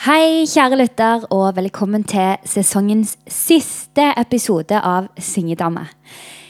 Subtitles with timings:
[0.00, 5.82] Hei, kjære lytter, og velkommen til sesongens siste episode av Syngedame.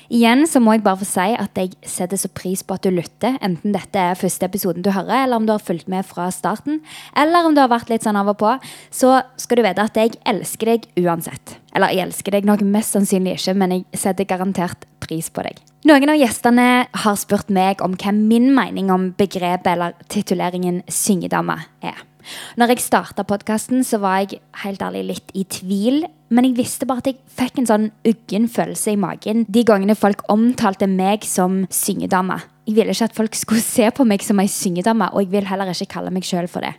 [0.06, 2.92] Igjen så må jeg bare få si at jeg setter så pris på at du
[2.94, 6.28] lytter, enten dette er første episoden du hører, eller om du har fulgt med fra
[6.30, 6.78] starten,
[7.18, 8.52] eller om du har vært litt sånn av og på,
[8.94, 11.56] så skal du vite at jeg elsker deg uansett.
[11.74, 15.58] Eller jeg elsker deg nok mest sannsynlig ikke, men jeg setter garantert pris på deg.
[15.90, 16.68] Noen av gjestene
[17.02, 21.98] har spurt meg om hva min mening om begrepet eller tituleringen syngedame er.
[22.60, 26.04] Når jeg starta podkasten, så var jeg helt ærlig litt i tvil.
[26.30, 29.96] Men jeg visste bare at jeg fikk en sånn uggen følelse i magen de gangene
[29.98, 32.38] folk omtalte meg som syngedame.
[32.68, 35.50] Jeg ville ikke at folk skulle se på meg som ei syngedame, og jeg vil
[35.50, 36.76] heller ikke kalle meg sjøl for det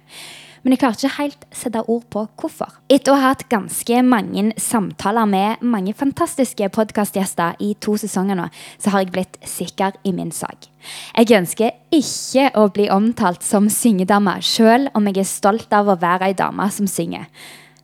[0.61, 2.75] men jeg klarte ikke helt sette ord på hvorfor.
[2.91, 8.49] Etter å ha hatt ganske mange samtaler med mange fantastiske podkastgjester i to sesonger nå,
[8.77, 10.70] så har jeg blitt sikker i min sak.
[11.17, 15.99] Jeg ønsker ikke å bli omtalt som syngedame, sjøl om jeg er stolt av å
[16.01, 17.27] være ei dame som synger.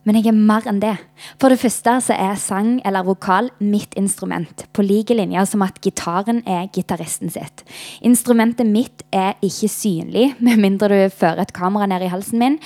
[0.04, 0.96] Men jeg er mer enn det.
[1.38, 5.80] For det første så er sang eller vokal mitt instrument, på like linje som at
[5.84, 7.64] gitaren er gitaristen sitt.
[8.06, 12.58] Instrumentet mitt er ikke synlig, med mindre du fører et kamera ned i halsen min,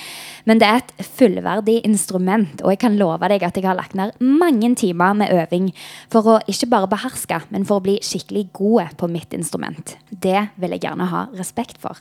[0.45, 3.97] men det er et fullverdig instrument, og jeg kan love deg at jeg har lagt
[3.97, 5.71] ned mange timer med øving
[6.11, 9.95] for å ikke bare beherske, men for å bli skikkelig gode på mitt instrument.
[10.09, 11.99] Det vil jeg gjerne ha respekt for.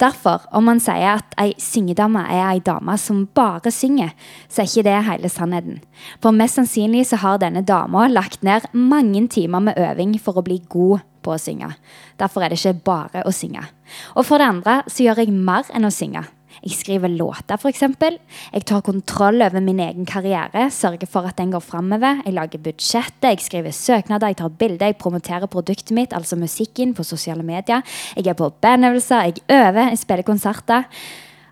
[0.00, 4.14] Derfor, om man sier at ei syngedame er ei dame som bare synger,
[4.48, 5.81] så er ikke det hele sannheten.
[6.22, 10.46] For mest sannsynlig så har denne dama lagt ned mange timer med øving for å
[10.46, 11.70] bli god på å synge.
[12.20, 13.64] Derfor er det ikke bare å synge.
[14.16, 16.24] Og for det andre så gjør jeg mer enn å synge.
[16.62, 17.80] Jeg skriver låter, f.eks.
[18.52, 22.20] Jeg tar kontroll over min egen karriere, sørger for at den går framover.
[22.26, 26.94] Jeg lager budsjettet, jeg skriver søknader, jeg tar bilder, jeg promoterer produktet mitt, altså musikken,
[26.94, 27.82] på sosiale medier.
[28.14, 30.86] Jeg er på bandøvelser, jeg øver, jeg spiller konserter.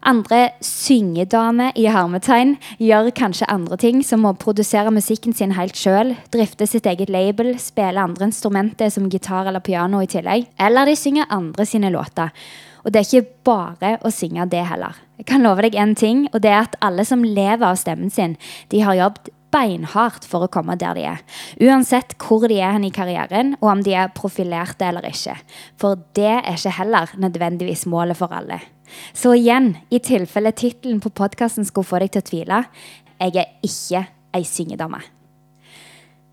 [0.00, 6.14] Andre syngedame i hermetegn gjør kanskje andre ting, som å produsere musikken sin helt sjøl,
[6.32, 10.48] drifte sitt eget label, spille andre instrumenter som gitar eller piano i tillegg.
[10.56, 12.32] Eller de synger andre sine låter.
[12.80, 14.96] Og det er ikke bare å synge det heller.
[15.20, 18.08] Jeg kan love deg en ting, og det er at alle som lever av stemmen
[18.08, 18.38] sin,
[18.72, 21.22] de har jobbet beinhardt for å komme der de er.
[21.60, 25.36] Uansett hvor de er hen i karrieren, og om de er profilerte eller ikke.
[25.80, 28.62] For det er ikke heller nødvendigvis målet for alle.
[29.12, 32.60] Så igjen, i tilfelle tittelen på podkasten skulle få deg til å tvile,
[33.20, 34.04] jeg er ikke
[34.36, 35.02] ei syngedame.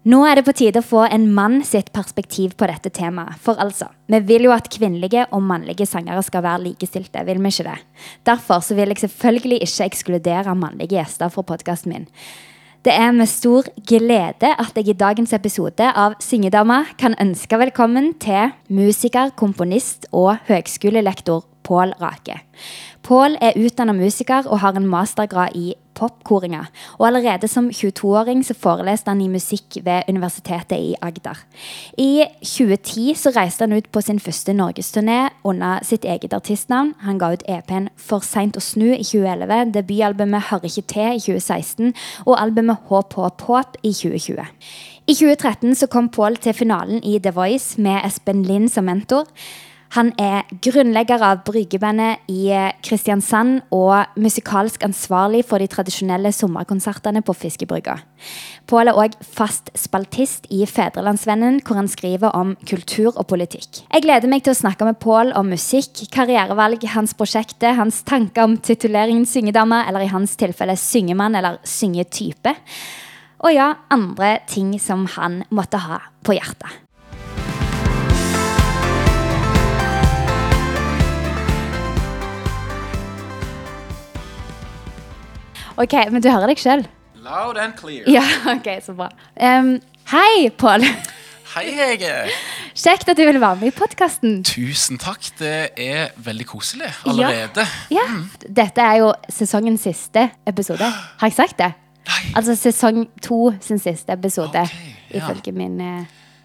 [0.08, 3.36] Nå er det på tide å få en mann sitt perspektiv på dette temaet.
[3.44, 7.52] For altså, vi vil jo at kvinnelige og mannlige sangere skal være likestilte, vil vi
[7.52, 7.80] ikke det?
[8.30, 12.08] Derfor så vil jeg selvfølgelig ikke ekskludere mannlige gjester fra podkasten min.
[12.88, 18.14] Det er med stor glede at jeg i dagens episode av Syngedama kan ønske velkommen
[18.24, 22.40] til musiker, komponist og høgskolelektor Pål Rake.
[23.04, 26.66] Pål er utdanna musiker og har en mastergrad i popkoringa.
[27.00, 31.40] Og allerede som 22-åring så foreleste han i musikk ved Universitetet i Agder.
[31.98, 36.94] I 2010 så reiste han ut på sin første norgesturné under sitt eget artistnavn.
[37.06, 41.24] Han ga ut EP-en For seint å snu i 2011, debutalbumet Hører ikke til i
[41.24, 41.94] 2016
[42.26, 44.44] og albumet Håp, håp, håp i 2020.
[45.08, 49.26] I 2013 så kom Pål til finalen i The Voice med Espen Lind som mentor.
[49.96, 57.24] Han er grunnlegger av Bryggebandet i eh, Kristiansand og musikalsk ansvarlig for de tradisjonelle sommerkonsertene
[57.26, 57.96] på Fiskebrygga.
[58.68, 63.84] Pål er òg fast spaltist i Fedrelandsvennen, hvor han skriver om kultur og politikk.
[63.88, 68.48] Jeg gleder meg til å snakke med Pål om musikk, karrierevalg, hans prosjekter, hans tanker
[68.48, 72.58] om tituleringen syngedame, eller i hans tilfelle syngemann eller syngetype.
[73.46, 76.87] Og ja, andre ting som han måtte ha på hjertet.
[85.78, 86.86] Ok, Men du hører deg sjøl?
[87.22, 88.08] Loud and clear.
[88.10, 88.24] Ja,
[88.56, 89.12] ok, så bra.
[89.38, 89.76] Um,
[90.10, 90.86] hei, Pål.
[91.54, 92.14] Hei, Hege.
[92.78, 94.40] Kjekt at du vil være med i podkasten.
[94.46, 95.30] Tusen takk.
[95.40, 97.66] Det er veldig koselig allerede.
[97.94, 98.04] Ja.
[98.04, 98.50] ja.
[98.62, 100.90] Dette er jo sesongens siste episode.
[100.90, 101.72] Har jeg sagt det?
[102.08, 102.20] Nei.
[102.40, 104.76] Altså sesong to sin siste episode, Ok,
[105.12, 105.22] ja.
[105.22, 105.80] ifølge min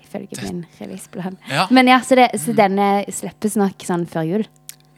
[0.03, 0.47] Ifølge det...
[0.49, 1.37] min releaseplan.
[1.49, 1.67] Ja.
[1.71, 4.49] Men ja, så, det, så denne slippes nok sånn før jul.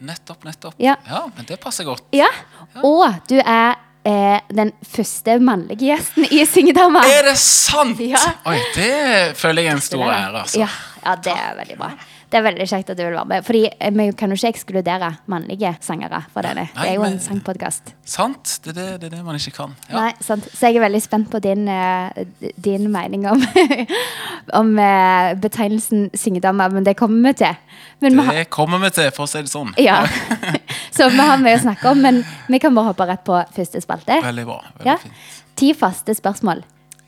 [0.04, 0.78] Nettopp, nettopp.
[0.82, 0.98] Ja.
[1.36, 2.06] men det passer godt.
[2.14, 2.30] Ja.
[2.82, 7.04] Og du er eh, den første mannlige gjesten i Syngedama.
[7.08, 8.00] Er det sant?!
[8.04, 8.20] Ja.
[8.46, 10.64] Oi, det føler jeg er en stor ære, altså.
[10.64, 10.68] Ja,
[11.04, 11.94] ja, det er veldig bra.
[12.34, 13.44] Det er veldig kjekt at du vil være med.
[13.46, 16.64] Fordi eh, Vi kan jo ikke ekskludere mannlige sangere fra denne.
[16.74, 17.92] Nei, det er jo en sangpodkast.
[18.10, 18.56] Sant?
[18.64, 19.76] Det er det, det er det man ikke kan.
[19.86, 20.00] Ja.
[20.00, 20.48] Nei, sant.
[20.50, 22.24] Så jeg er veldig spent på din, eh,
[22.64, 23.44] din mening om,
[24.60, 27.54] om eh, betegnelsen syngedame, men det kommer vi til.
[28.02, 29.70] Men vi har, Det kommer vi til, for å si det sånn.
[29.78, 30.00] ja.
[30.94, 33.80] Så vi har mye å snakke om, men vi kan bare hoppe rett på første
[33.82, 34.20] spalte.
[34.22, 34.60] Veldig bra.
[34.78, 34.96] Veldig Ja.
[35.02, 35.12] fint.
[35.56, 36.62] Ti faste spørsmål.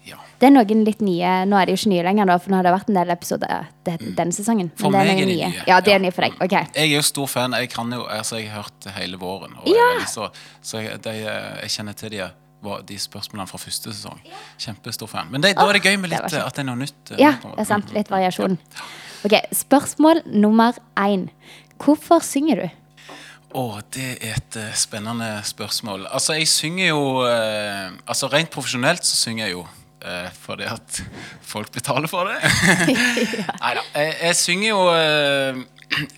[0.06, 0.17] Ja.
[0.38, 2.56] Det er noen litt nye Nå er det jo ikke nye lenger, da, for nå
[2.56, 4.71] har det vært en del episoder denne sesongen.
[4.79, 5.49] For men meg er de nye.
[5.50, 5.62] nye.
[5.67, 5.97] Ja, de Ja.
[5.97, 6.35] er nye for deg.
[6.41, 6.50] Ok.
[6.53, 7.53] Jeg er jo stor fan.
[7.53, 9.56] Jeg kan jo, altså jeg har hørt hele våren.
[9.59, 10.31] Og jeg, så,
[10.62, 12.31] så jeg, de, jeg kjenner til de,
[12.87, 14.19] de spørsmålene fra første sesong.
[14.59, 15.29] Kjempestor fan.
[15.31, 17.11] Men det, da er det gøy med litt det at det er noe nytt.
[17.12, 17.93] eh, Ja, det er sant.
[17.94, 18.59] Litt variasjon.
[19.25, 21.29] Ok, Spørsmål nummer én.
[21.79, 22.71] Hvorfor synger du?
[23.54, 26.06] Å, det er et eh, spennende spørsmål.
[26.10, 29.62] Altså, jeg synger jo eh, Altså, rent profesjonelt så synger jeg jo
[30.02, 30.98] eh, fordi at
[31.46, 32.40] folk betaler for det.
[33.62, 35.62] Neida, Jeg, jeg synger jo eh,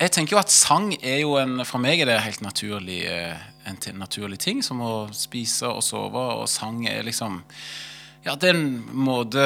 [0.01, 3.37] Jeg tenker jo at sang er jo en For meg er det helt naturlig eh,
[3.69, 7.43] en naturlig ting, som å spise og sove, og sang er liksom
[8.25, 9.43] Ja, det er en måte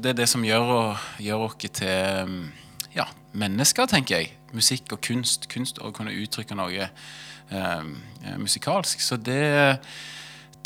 [0.00, 2.40] Det er det som gjør, å- gjør oss til mm,
[2.96, 4.36] ja, mennesker, tenker jeg.
[4.56, 5.48] Musikk og kunst.
[5.52, 7.90] Kunst å kunne uttrykke noe eh,
[8.38, 9.02] musikalsk.
[9.04, 9.42] Så det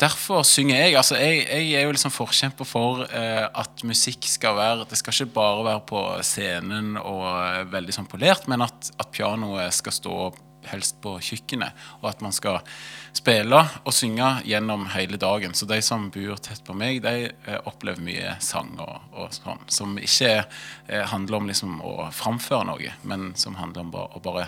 [0.01, 0.95] Derfor synger jeg.
[0.97, 5.13] Altså, jeg, jeg er jo liksom forkjemper for eh, at musikk skal være Det skal
[5.13, 9.95] ikke bare være på scenen og eh, veldig sånn polert, men at, at pianoet skal
[9.95, 10.17] stå
[10.71, 12.61] helst på kjøkkenet, og at man skal
[13.15, 15.55] spille og synge gjennom hele dagen.
[15.57, 19.61] Så de som bor tett på meg, de eh, opplever mye sang og, og sånn,
[19.71, 24.23] som ikke eh, handler om liksom å framføre noe, men som handler om bare, å
[24.23, 24.47] bare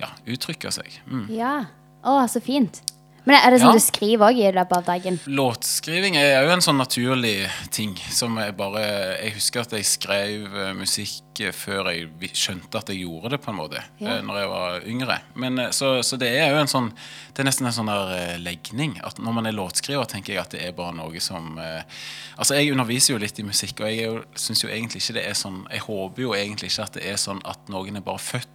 [0.00, 1.02] ja, uttrykke seg.
[1.06, 1.26] Mm.
[1.34, 1.54] Ja.
[2.00, 2.80] Å, så fint.
[3.28, 3.78] Men er det sånn Ja.
[3.78, 5.18] du skriver òg i løpet av dagen?
[5.26, 7.96] Låtskriving er jo en sånn naturlig ting.
[8.10, 8.80] Som jeg bare
[9.20, 13.40] Jeg husker at jeg skrev eh, musikk eh, før jeg skjønte at jeg gjorde det,
[13.44, 13.82] på en måte.
[14.00, 14.16] Ja.
[14.16, 15.18] eh, Når jeg var yngre.
[15.34, 16.92] Men, så, så det er jo en sånn
[17.34, 18.98] Det er nesten en sånn der legning.
[19.04, 22.72] At når man er låtskriver, tenker jeg at det er bare noe som Altså, jeg
[22.72, 25.80] underviser jo litt i musikk, og jeg syns jo egentlig ikke det er sånn Jeg
[25.84, 28.48] håper jo egentlig ikke at det er sånn at noen er bare født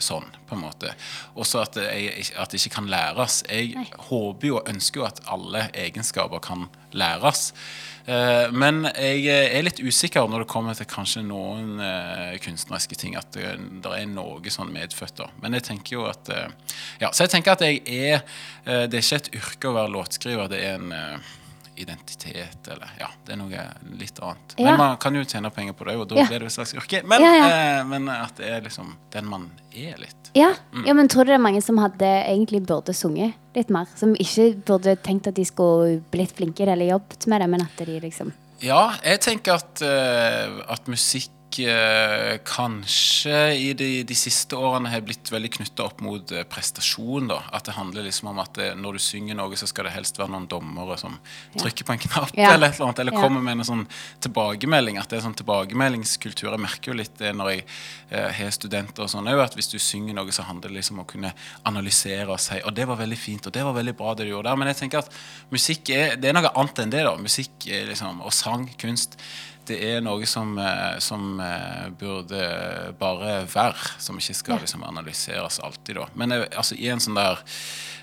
[0.00, 0.94] sånn, på en måte.
[1.36, 3.42] Også at, jeg, at det ikke kan læres.
[3.48, 3.84] Jeg Nei.
[4.08, 6.66] håper jo og ønsker jo at alle egenskaper kan
[6.96, 7.52] læres.
[8.08, 12.96] Eh, men jeg eh, er litt usikker når det kommer til kanskje noen eh, kunstneriske
[12.96, 13.18] ting.
[13.20, 13.50] At det,
[13.84, 15.18] det er noe sånn medfødt.
[15.20, 15.28] da.
[15.42, 16.46] Men jeg tenker jo at eh,
[17.02, 18.22] Ja, så jeg tenker at jeg er
[18.64, 21.34] eh, Det er ikke et yrke å være låtskriver, det er en eh,
[21.78, 23.64] identitet, eller Ja, det er noe
[23.98, 24.54] litt annet.
[24.58, 24.70] Ja.
[24.70, 26.26] Men man kan jo tjene penger på det, og da Ja.
[26.26, 27.02] blir det et slags yrke.
[27.06, 30.30] Men, eh, men at det er liksom den man er litt.
[30.34, 30.54] Ja.
[30.72, 30.86] Mm.
[30.86, 33.86] ja, men tror du det er mange som hadde egentlig burde sunget litt mer?
[33.96, 37.76] Som ikke burde tenkt at de skulle blitt flinkere eller jobbet med det, men at
[37.86, 41.30] de liksom Ja, jeg tenker at, uh, at musikk
[42.48, 47.28] kanskje i de, de siste årene har blitt veldig knytta opp mot eh, prestasjon.
[47.30, 47.40] da.
[47.54, 50.18] At det handler liksom om at det, når du synger noe, så skal det helst
[50.20, 51.18] være noen dommere som
[51.58, 52.52] trykker på en knapp Ja.
[52.54, 53.22] eller et eller annet, eller Ja.
[53.22, 53.86] kommer med en sånn
[54.24, 54.98] tilbakemelding.
[55.00, 56.50] At det er sånn tilbakemeldingskultur.
[56.54, 57.64] Jeg merker jo litt det når jeg
[58.10, 60.98] eh, har studenter og sånn òg, at hvis du synger noe, så handler det liksom
[60.98, 61.34] om å kunne
[61.68, 64.32] analysere og si Og det var veldig fint, og det var veldig bra det du
[64.32, 64.56] gjorde der.
[64.56, 65.12] Men jeg tenker at
[65.50, 67.04] musikk er, det er noe annet enn det.
[67.04, 67.16] da.
[67.16, 69.16] Musikk liksom, og sang, kunst,
[69.68, 72.40] det er noe som, eh, som eh, burde
[73.00, 73.94] bare være.
[74.02, 76.08] Som ikke skal liksom analyseres alltid, da.
[76.18, 77.42] Men eh, altså, i en sånn der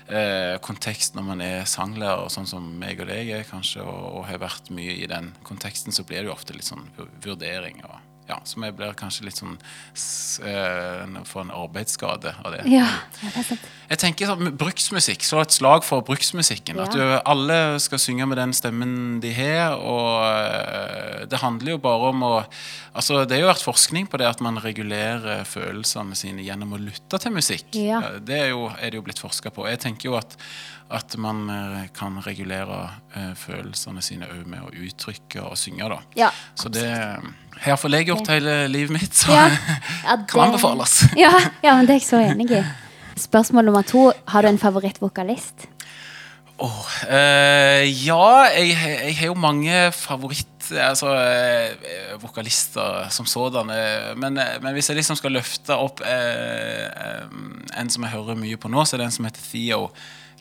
[0.08, 4.02] eh, kontekst når man er sanglærer, og sånn som meg og deg er kanskje, og,
[4.20, 6.86] og har vært mye i den konteksten, så blir det jo ofte litt sånn
[7.24, 7.82] vurdering.
[7.86, 9.54] og ja, Så vi blir kanskje litt sånn
[10.42, 12.64] eh, Får en arbeidsskade av det.
[12.72, 12.86] Ja,
[13.22, 13.68] ja det er sant.
[13.86, 16.80] Jeg tenker sånn, Bruksmusikk, slå et slag for bruksmusikken.
[16.82, 19.76] At du, alle skal synge med den stemmen de har.
[19.78, 22.32] Og eh, det handler jo bare om å
[22.96, 26.80] altså Det har jo vært forskning på det at man regulerer følelsene sine gjennom å
[26.80, 27.68] lytte til musikk.
[27.78, 28.00] Ja.
[28.02, 29.68] Eh, Det er, jo, er det jo blitt forska på.
[29.70, 30.34] Jeg tenker jo at,
[30.90, 31.46] at man
[31.94, 32.88] kan regulere
[33.38, 35.86] følelsene sine òg med å uttrykke og synge.
[35.92, 36.88] da Ja, Så det
[37.64, 39.46] har får jeg gjort hele livet mitt, så Ja.
[40.04, 40.98] Ja, kan det- anbefales.
[41.16, 41.32] Ja,
[41.62, 42.64] ja, men det er jeg så enig i.
[43.16, 44.12] Spørsmål nummer to.
[44.28, 45.66] Har du en favorittvokalist?
[46.58, 50.46] Oh, eh, ja, jeg, jeg har jo mange favoritt...
[50.72, 53.70] Altså, eh, vokalister som sådan.
[53.70, 57.26] eh, men, eh, men hvis jeg liksom skal løfte opp eh, eh,
[57.80, 59.90] en som jeg hører mye på nå, så er det en som heter Theo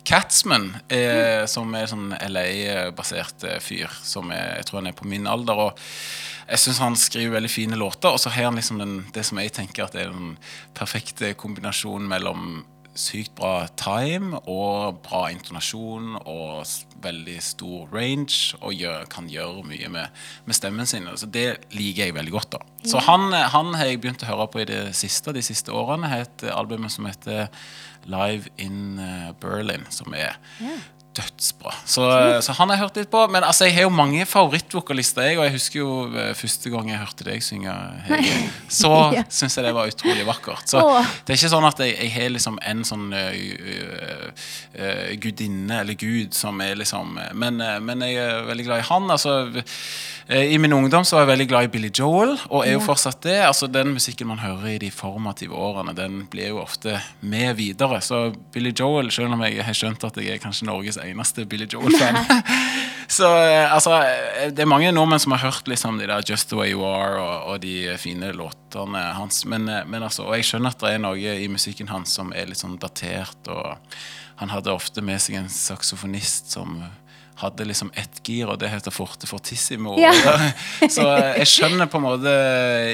[0.06, 0.70] Katzman.
[0.90, 3.92] Eh, Som er sånn LA-basert eh, fyr.
[4.06, 5.66] Som er, jeg tror han er på min alder.
[5.68, 5.82] Og
[6.46, 8.14] jeg syns han skriver veldig fine låter.
[8.14, 10.38] Og så har han liksom den, det som jeg tenker at er den
[10.78, 12.64] perfekte kombinasjonen mellom
[12.96, 16.64] sykt bra time og bra intonasjon og
[17.04, 21.10] veldig stor range og gjør, kan gjøre mye med, med stemmen sin.
[21.20, 22.56] Så det liker jeg veldig godt.
[22.56, 22.62] da.
[22.88, 26.08] Så han, han har jeg begynt å høre på i det siste, de siste årene.
[26.08, 27.50] har et album som heter
[28.06, 30.84] Live in eh, Berlin, som er yeah.
[31.18, 31.72] dødsbra.
[31.72, 31.74] bra.
[31.86, 32.06] Så,
[32.46, 33.24] så han har jeg hørt litt på.
[33.34, 35.30] Men altså, jeg har jo mange favorittvokalister.
[35.30, 37.76] Jeg, og jeg husker jo eh, første gang jeg hørte deg synge,
[38.10, 39.24] Hege, så Ja.
[39.30, 40.68] syns jeg det var utrolig vakkert.
[40.70, 41.14] Så oh.
[41.26, 43.32] det er ikke sånn at jeg, jeg har liksom en sånn uh,
[44.76, 49.10] uh, gudinne eller gud som er liksom men, men jeg er veldig glad i han.
[49.14, 49.38] Altså,
[50.26, 53.20] I min ungdom så var jeg veldig glad i Billy Joel, og er jo fortsatt
[53.22, 53.36] det.
[53.46, 58.00] Altså, den musikken man hører i de formative årene, den blir jo ofte med videre.
[58.02, 61.70] Så Billy Joel, selv om jeg har skjønt at jeg er kanskje Norges eneste Billy
[61.70, 62.18] Joel-fan
[63.08, 66.50] Så øh, altså, øh, det er mange nordmenn som har hørt liksom de der Just
[66.50, 69.46] The Way You Are og, og de fine låtene hans.
[69.46, 72.50] Men, men altså, og jeg skjønner at det er noe i musikken hans som er
[72.50, 73.38] litt sånn datert.
[73.46, 73.78] Og
[74.42, 76.80] han hadde ofte med seg en saksofonist som
[77.36, 79.98] hadde liksom ett gir, og det heter forte fortissimo.
[80.00, 80.12] Ja.
[80.96, 82.36] Så øh, jeg skjønner på en måte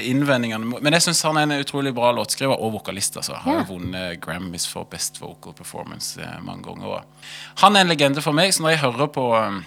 [0.10, 0.80] innvendingene.
[0.82, 3.18] Men jeg syns han er en utrolig bra låtskriver og vokalist.
[3.22, 3.38] Altså.
[3.44, 3.66] Har Ja.
[3.70, 6.88] vunnet Grammys for Best Vocal Performance eh, mange ganger.
[6.88, 7.30] også.
[7.62, 9.62] han er en legende for meg, så når jeg hører på eh,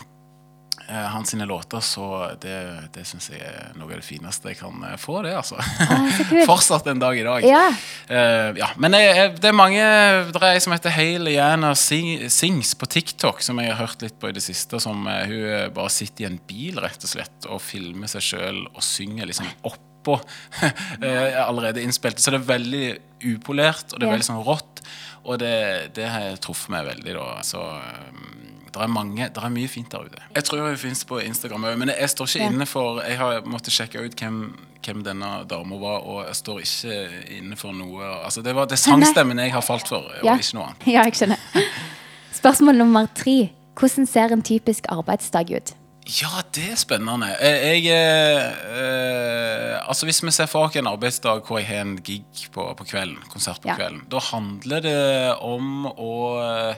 [0.88, 2.56] hans sine låter, så det,
[2.92, 5.56] det syns jeg er noe av det fineste jeg kan eh, få, det, altså.
[5.56, 6.20] Ah.
[6.50, 7.46] Fortsatt en dag i dag.
[7.46, 7.62] Ja.
[8.08, 8.68] Eh, ja.
[8.80, 9.80] Men jeg, jeg, det er mange
[10.28, 14.04] Det er ei som heter Hailey Jana Sing, Sings på TikTok, som jeg har hørt
[14.04, 14.80] litt på i det siste.
[14.82, 18.28] Som uh, Hun eh, bare sitter i en bil rett og slett og filmer seg
[18.28, 20.18] sjøl og synger liksom oppå
[21.00, 22.20] eh, allerede innspilt.
[22.20, 22.86] Så det er veldig
[23.34, 24.84] upolert, og det er veldig sånn rått.
[25.24, 25.56] Og det,
[25.96, 27.28] det har truffet meg veldig, da.
[27.46, 30.22] Så eh, det er, mange, det er mye fint der ute.
[30.34, 32.50] Jeg tror hun finnes på Instagram òg, men jeg står ikke Ja.
[32.50, 34.40] inne for Jeg har måttet sjekke ut hvem,
[34.84, 38.78] hvem denne dama var, og jeg står ikke inne for noe Altså Det var det
[38.78, 40.34] sangstemmen jeg har falt for, og Ja.
[40.36, 40.86] ikke noe annet.
[40.96, 41.38] ja, jeg skjønner.
[42.40, 43.50] Spørsmål nummer tre.
[43.78, 45.74] Hvordan ser en typisk arbeidsdag ut?
[46.20, 47.30] Ja, det er spennende.
[47.40, 51.80] Jeg, jeg eh, eh, Altså Hvis vi ser for oss en arbeidsdag hvor jeg har
[51.84, 53.76] en gig på, på kvelden, konsert på Ja.
[53.78, 56.74] kvelden, da handler det om å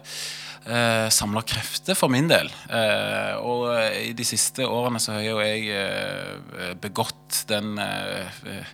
[0.67, 2.51] eh, samla krefter for min del.
[2.71, 8.73] Eh, og i de siste årene så har jo jeg eh, begått den eh, eh,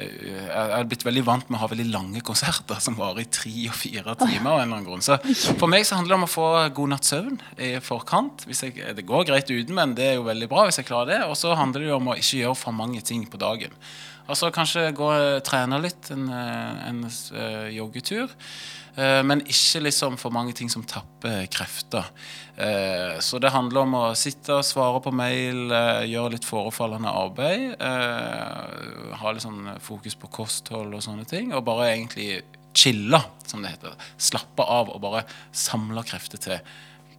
[0.00, 3.54] Jeg har blitt veldig vant med å ha veldig lange konserter som varer i tre
[3.68, 4.50] og fire timer.
[4.52, 5.04] av en eller annen grunn.
[5.04, 5.18] Så
[5.60, 8.46] for meg så handler det om å få god natts søvn i forkant.
[8.48, 11.14] Hvis jeg, det går greit uten, men det er jo veldig bra hvis jeg klarer
[11.14, 11.20] det.
[11.26, 13.74] Og så handler det jo om å ikke gjøre for mange ting på dagen.
[14.28, 18.30] Altså kanskje gå og trene litt, en, eh, en eh, joggetur.
[18.96, 22.04] Eh, Men ikke liksom for mange ting som tapper krefter.
[23.24, 25.70] Så det handler om å sitte og svare på mail,
[26.04, 27.80] gjøre litt forefallende arbeid.
[27.80, 31.54] Ha litt sånn fokus på kosthold og sånne ting.
[31.56, 32.42] Og bare egentlig
[32.76, 33.96] chille, som det heter.
[34.20, 35.24] Slappe av og bare
[35.56, 36.60] samle krefter til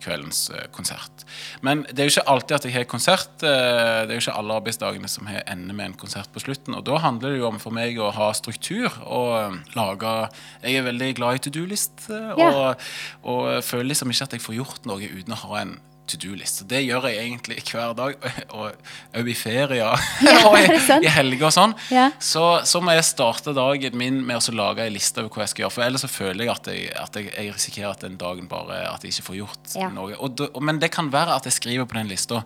[0.02, 1.26] kveldens eh, konsert.
[1.66, 3.46] Men det er jo ikke alltid at jeg har konsert.
[3.46, 6.76] eh, det er jo ikke alle arbeidsdagene som har ender med en konsert på slutten.
[6.78, 10.16] Og da handler det jo om for meg å ha struktur og eh, lage
[10.64, 12.90] Jeg er veldig glad i to do-list, og, og,
[13.24, 15.80] og føler liksom ikke at jeg får gjort noe uten å ha en
[16.12, 16.64] to do-list.
[16.70, 18.16] Det gjør jeg egentlig hver dag,
[18.58, 20.06] og òg i ferier
[20.48, 21.76] og i, i helger og sånn.
[21.94, 22.10] Ja.
[22.22, 25.54] Så, så må jeg starte dagen min med å lage en liste over hva jeg
[25.56, 25.76] skal gjøre.
[25.78, 28.82] For ellers så føler jeg at jeg, at jeg, jeg risikerer at den dagen bare
[28.92, 29.90] At jeg ikke får gjort Ja.
[29.94, 30.16] noe.
[30.20, 32.44] Og men det kan være at jeg skriver på den lista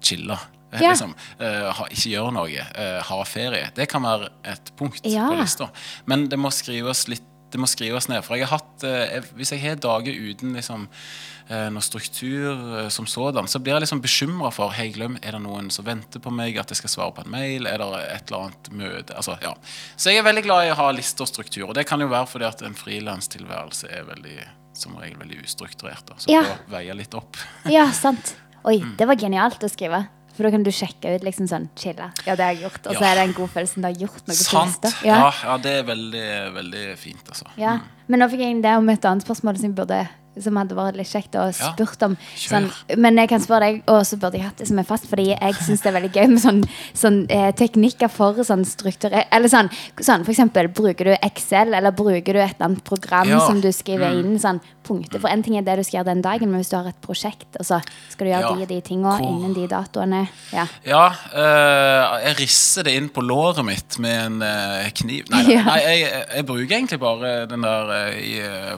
[0.00, 0.38] 'chilla'.
[0.72, 0.90] Eh, Ja.
[0.92, 2.66] Liksom, uh, ha, ikke gjøre noe.
[2.76, 3.70] uh, ha ferie.
[3.74, 5.28] Det kan være et punkt Ja.
[5.30, 5.70] på lista.
[6.06, 8.20] Men det må skrives litt det må skrives ned.
[8.26, 10.82] For jeg har hatt uh, Hvis jeg har dager uten liksom,
[11.48, 15.40] noe struktur eh, som sådan, så blir jeg liksom bekymra for Hei, glem, er det
[15.42, 17.66] noen som venter på meg, at jeg skal svare på en mail?
[17.66, 19.16] Er det et eller annet møte?
[19.16, 19.54] Altså, ja.
[19.96, 21.68] Så jeg er veldig glad i å ha lister og struktur.
[21.68, 24.36] Og det kan jo være fordi at en frilanstilværelse er veldig
[24.78, 26.04] som regel veldig ustrukturert.
[26.06, 26.14] Da.
[26.22, 26.42] Så Ja.
[26.44, 27.36] får veier litt opp.
[27.66, 28.36] Ja, sant.
[28.64, 28.96] Oi, Mm.
[28.96, 30.06] det var genialt å skrive.
[30.36, 32.12] For da kan du sjekke ut liksom sånn chille.
[32.24, 32.86] Ja, det har jeg gjort.
[32.86, 33.08] Og så Ja.
[33.10, 34.70] er det en god følelse når du har gjort noe Sant.
[34.70, 34.82] fint.
[34.82, 34.90] da.
[35.02, 35.32] Ja.
[35.42, 37.46] ja, det er veldig, veldig fint, altså.
[37.56, 37.80] Ja.
[38.06, 40.08] Men nå fikk jeg inn det om et annet spørsmål som, jeg burde,
[40.44, 42.16] som hadde vært litt kjekt å spurt om.
[42.38, 45.08] Sånn, men jeg kan spørre deg, og så burde jeg hatt det som er fast,
[45.10, 46.62] fordi jeg syns det er veldig gøy med sånn,
[46.96, 51.94] sånn eh, teknikker for sånn strukturert Eller sånn, sånn for eksempel, bruker du Excel, eller
[51.96, 53.28] bruker du et eller annet program.
[53.28, 53.46] Mm.
[53.46, 55.20] som du skriver inn sånn punkter?
[55.20, 57.00] For en ting er det du skal gjøre den dagen, men hvis du har et
[57.04, 57.80] prosjekt, og så
[58.10, 60.64] skal du gjøre de og de tinga innen de datoene Ja.
[60.86, 65.28] Ja, eh, jeg risser det inn på låret mitt med en øh, kniv.
[65.34, 65.64] Nei, Ja.
[65.66, 68.34] nei jeg, jeg bruker egentlig bare den der øh, i,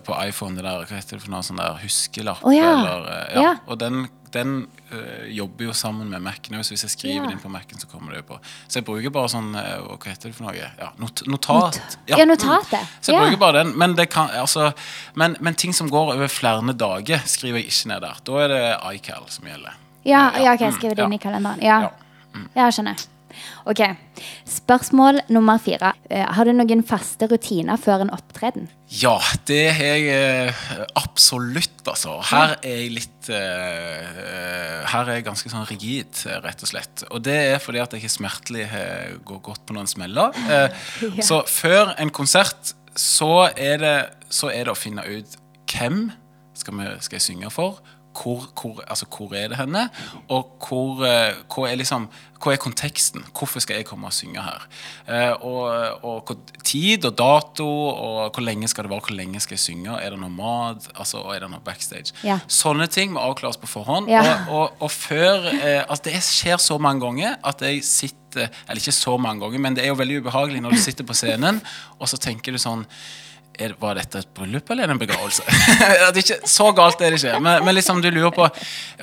[0.07, 2.41] på iPhone, det der, hva heter det for noe sånn der huskelapp?
[2.47, 2.71] Oh, ja.
[2.79, 3.43] Eller, eh, ja.
[3.51, 3.53] Ja.
[3.67, 4.05] Og den,
[4.35, 4.53] den
[4.95, 6.57] eh, jobber jo sammen med Mac-en.
[6.61, 8.39] hvis jeg skriver det inn på Mac-en, så kommer det jo på.
[8.69, 10.55] Så jeg bruker bare sånn eh, Hva heter det for noe?
[10.57, 11.81] Ja, not, notat.
[12.07, 12.79] Ja, notatet.
[12.81, 12.97] Mm.
[13.03, 13.75] Så jeg bruker bare den.
[13.79, 14.71] Men, det kan, altså,
[15.19, 18.23] men, men ting som går over flere dager, skriver jeg ikke ned der.
[18.31, 18.63] Da er det
[18.97, 19.79] iCal som gjelder.
[20.07, 21.61] Ja, ok, jeg Mm, skriver det inn i kalenderen.
[21.67, 21.91] Ja, Ja.
[22.57, 23.03] ja skjønner.
[23.71, 23.83] Ok,
[24.49, 25.93] Spørsmål nummer fire.
[26.11, 28.69] Eh, har du noen faste rutiner før en opptreden?
[28.91, 29.17] Ja,
[29.49, 30.65] det har jeg eh,
[30.99, 32.19] absolutt, altså.
[32.31, 37.05] Her er jeg litt eh, Her er jeg ganske sånn rigid, rett og slett.
[37.11, 38.67] Og det er fordi at jeg ikke smertelig
[39.29, 40.37] går godt på noen smeller.
[41.29, 43.97] Så før en konsert så er, det,
[44.35, 45.37] så er det å finne ut
[45.71, 46.09] hvem
[46.59, 47.79] skal, vi, skal jeg synge for.
[48.11, 49.89] Hvor, hvor, altså, hvor er det henne?
[50.29, 51.05] Og hvor,
[51.55, 52.09] hvor, er liksom,
[52.43, 53.25] hvor, er konteksten?
[53.39, 54.67] Hvorfor skal jeg komme og synge her?
[55.09, 56.33] Eh, og, og
[56.65, 59.07] tid og dato, og hvor lenge skal det være?
[59.07, 59.95] Hvor lenge skal jeg synge?
[60.01, 60.89] Er det noe mat?
[60.97, 62.15] Altså, og er det noe backstage?
[62.27, 62.41] Ja.
[62.51, 64.11] Sånne ting må avklares på forhånd.
[64.11, 64.25] Ja.
[64.49, 68.79] Og, og, og før eh, altså Det skjer så mange ganger at jeg sitter Eller
[68.79, 71.59] ikke så mange ganger, men det er jo veldig ubehagelig når du sitter på scenen,
[71.99, 72.85] og så tenker du sånn
[73.61, 75.45] er, Var dette et bryllup eller er en begravelse?
[76.57, 77.41] Så galt er det ikke.
[77.43, 78.49] Men, men liksom du lurer på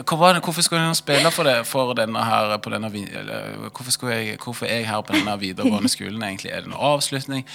[0.08, 4.38] hvor det, hvorfor skulle jeg spille for, det, for denne her på denne, hvorfor, jeg,
[4.44, 6.24] hvorfor er jeg her på denne videregående skolen?
[6.24, 6.52] egentlig?
[6.52, 7.46] Er det noen avslutning?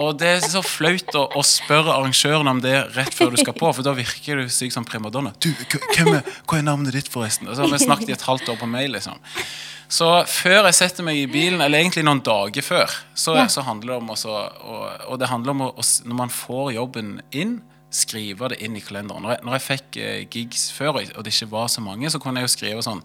[0.00, 3.54] Og det er så flaut å, å spørre arrangøren om det rett før du skal
[3.54, 5.30] på, for da virker du syk som primadonna.
[5.38, 5.52] Du,
[5.94, 7.46] hvem er, hva er navnet ditt, forresten?
[7.46, 9.20] Og så har vi snakket i et halvt år på mail, liksom.
[9.94, 13.44] Så før jeg setter meg i bilen, eller egentlig noen dager før, så, Ja.
[13.52, 14.32] så handler det om også,
[14.64, 14.82] og,
[15.12, 15.70] og det handler om å,
[16.08, 17.60] når man får jobben inn,
[17.94, 19.22] skrive det inn i kalenderen.
[19.22, 22.18] Når jeg, når jeg fikk eh, gigs før, og det ikke var så mange, så
[22.18, 23.04] kunne jeg jo skrive sånn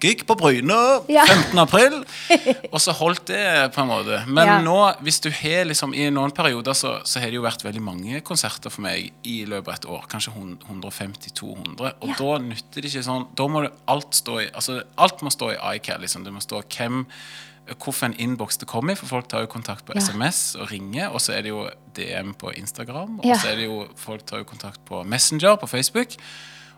[0.00, 0.76] Gig på Bryne
[1.08, 1.24] Ja.
[1.24, 1.58] 15.
[1.58, 1.94] april.
[2.74, 4.18] Og så holdt det på en måte.
[4.28, 4.58] Men Ja.
[4.60, 7.80] nå, hvis du har liksom I noen perioder så, så har det jo vært veldig
[7.82, 10.04] mange konserter for meg i løpet av et år.
[10.12, 11.92] Kanskje 150-200.
[12.00, 12.14] Og Ja.
[12.18, 15.76] da nytter det ikke sånn Da må alt stå i Altså alt må stå i
[15.76, 16.00] iCal.
[16.00, 16.24] Liksom.
[16.24, 17.06] Det må stå hvem
[17.66, 19.92] Hvorfor en innboks det kommer i, for folk tar jo kontakt på.
[19.98, 21.08] SMS og ringer.
[21.10, 21.64] Og så er det jo
[21.96, 23.16] DM på Instagram.
[23.18, 26.14] Og så er det jo folk tar jo kontakt på Messenger på Facebook.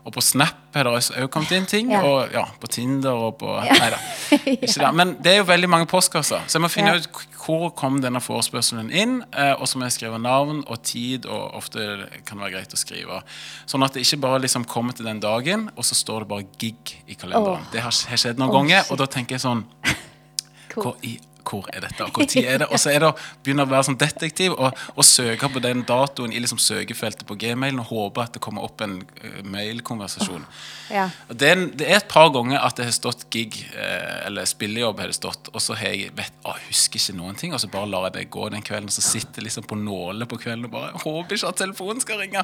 [0.07, 1.89] Og på Snap har det også kommet inn ting.
[1.91, 1.99] Ja.
[2.05, 3.99] Og ja, på Tinder og på Nei da.
[4.55, 4.91] Ikke det.
[4.95, 7.01] Men det er jo veldig mange postkasser, så jeg må finne Ja.
[7.03, 9.23] ut hvor kom denne forespørselen inn.
[9.33, 11.79] eh, Og så må jeg skrive navn og tid, og ofte
[12.25, 13.21] kan det være greit å skrive.
[13.65, 16.47] Sånn at det ikke bare liksom kommer til den dagen, og så står det bare
[16.59, 17.65] gig i kalenderen.
[17.65, 17.71] Oh.
[17.73, 19.65] Det har, skjedd noen oh, ganger, og da tenker jeg sånn
[20.75, 22.03] hvor, i, hvor er dette?
[22.05, 22.69] og Hvor tid er det?
[22.69, 25.85] Og så er det å begynne å være sånn detektiv og, og søke på den
[25.87, 30.45] datoen i liksom søkefeltet på gmailen og håpe at det kommer opp en uh, mailkonversasjon.
[30.89, 31.07] Ja.
[31.29, 35.01] Det er, det er et par ganger at det har stått gig, eh, eller spillejobb,
[35.03, 37.61] har det stått, og så har jeg vet, å, jeg husker ikke noen ting, og
[37.61, 40.25] så bare lar jeg det gå den kvelden, og så sitter jeg liksom på nåle
[40.29, 42.43] på kvelden og bare håper ikke at telefonen skal ringe.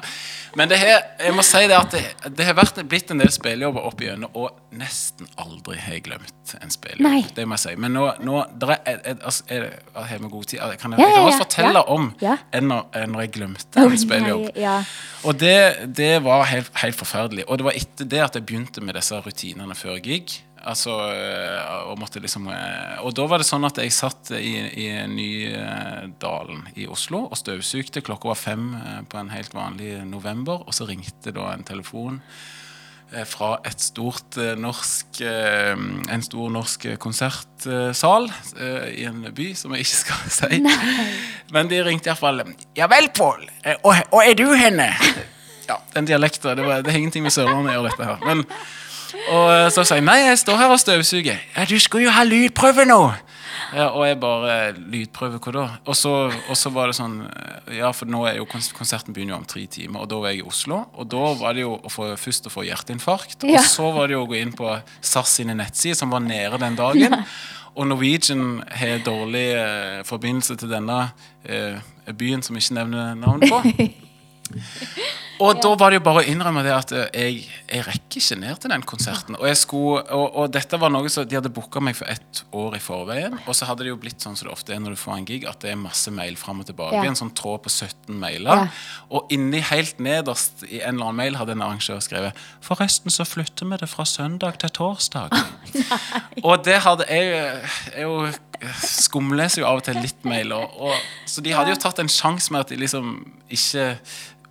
[0.58, 2.04] Men det har, jeg må si det at det,
[2.38, 6.54] det har vært, blitt en del spillejobber opp igjennom, og nesten aldri har jeg glemt
[6.60, 7.32] en spillejobb.
[7.34, 7.74] Det må jeg si.
[7.82, 9.44] Men nå, nå der er, altså,
[9.94, 10.58] har vi god tid?
[10.80, 12.08] Kan jeg, Ja, jeg kan også fortelle om
[12.62, 14.78] når, når jeg glemte en ja.
[15.26, 15.56] Og det,
[15.96, 17.48] det var helt, helt forferdelig.
[17.48, 20.38] Og det var etter det at jeg begynte med disse rutinene før gig.
[20.66, 24.86] Altså, øh, og, liksom, øh, og da var det sånn at jeg satt i, i
[25.06, 28.02] Nydalen i Oslo og støvsugde.
[28.02, 32.18] Klokka var fem øh, på en helt vanlig november, og så ringte da en telefon
[32.18, 32.55] eh,
[33.26, 35.72] fra et stort eh, norsk eh,
[36.12, 38.26] en stor norsk konsertsal
[38.58, 40.58] eh, i en by som jeg ikke skal si.
[41.54, 42.42] Men de ringte iallfall
[42.76, 43.46] Ja vel, Pål.
[43.64, 44.90] Eh, Og, og er du henne?
[45.68, 46.56] Ja, den dialekten.
[46.58, 48.26] Det, var- det har ingenting med Sørlandet å gjøre, dette her.
[48.26, 48.44] Men,
[49.30, 51.40] og eh, så sa jeg nei, jeg står her og støvsuger.
[51.56, 53.00] Ja, du skulle jo ha lydprøve nå!
[53.74, 55.64] Ja, og jeg bare Lydprøve, hva da?
[55.86, 59.34] Og så, og så var det sånn eh, Ja, for nå er jo konserten begynner
[59.36, 60.82] jo om tre timer, og da var jeg i Oslo.
[60.94, 63.58] Og da var det jo å få, først å få hjerteinfarkt, Ja.
[63.60, 66.58] og så var det jo å gå inn på SAS sine nettsider, som var nede
[66.62, 67.18] den dagen.
[67.76, 71.10] Og Norwegian har dårlig eh, forbindelse til denne
[71.44, 71.76] eh,
[72.16, 73.60] byen som jeg ikke nevner navnet på.
[75.42, 78.38] Og da var det jo bare å innrømme det at eh, jeg, jeg rekker ikke
[78.40, 79.36] ned til den konserten.
[79.38, 82.42] Og, jeg skulle, og, og dette var noe som de hadde booka meg for ett
[82.56, 83.36] år i forveien.
[83.44, 85.28] Og så hadde det jo blitt sånn som det ofte er når du får en
[85.28, 86.96] gig, at det er masse mail fram og tilbake.
[86.96, 87.04] Ja.
[87.10, 88.64] En sånn tråd på 17 mailer.
[88.64, 88.70] Ja.
[89.18, 93.24] Og inni helt nederst i en eller annen mail hadde en arrangør skrevet Forresten så
[93.28, 95.34] flytter vi det fra søndag til torsdag.
[96.46, 98.16] og det hadde jeg Jeg jo
[98.82, 100.54] skumleser jo av og til litt mail.
[100.56, 103.18] Og, og, så de hadde jo tatt en sjanse med at de liksom
[103.52, 103.90] ikke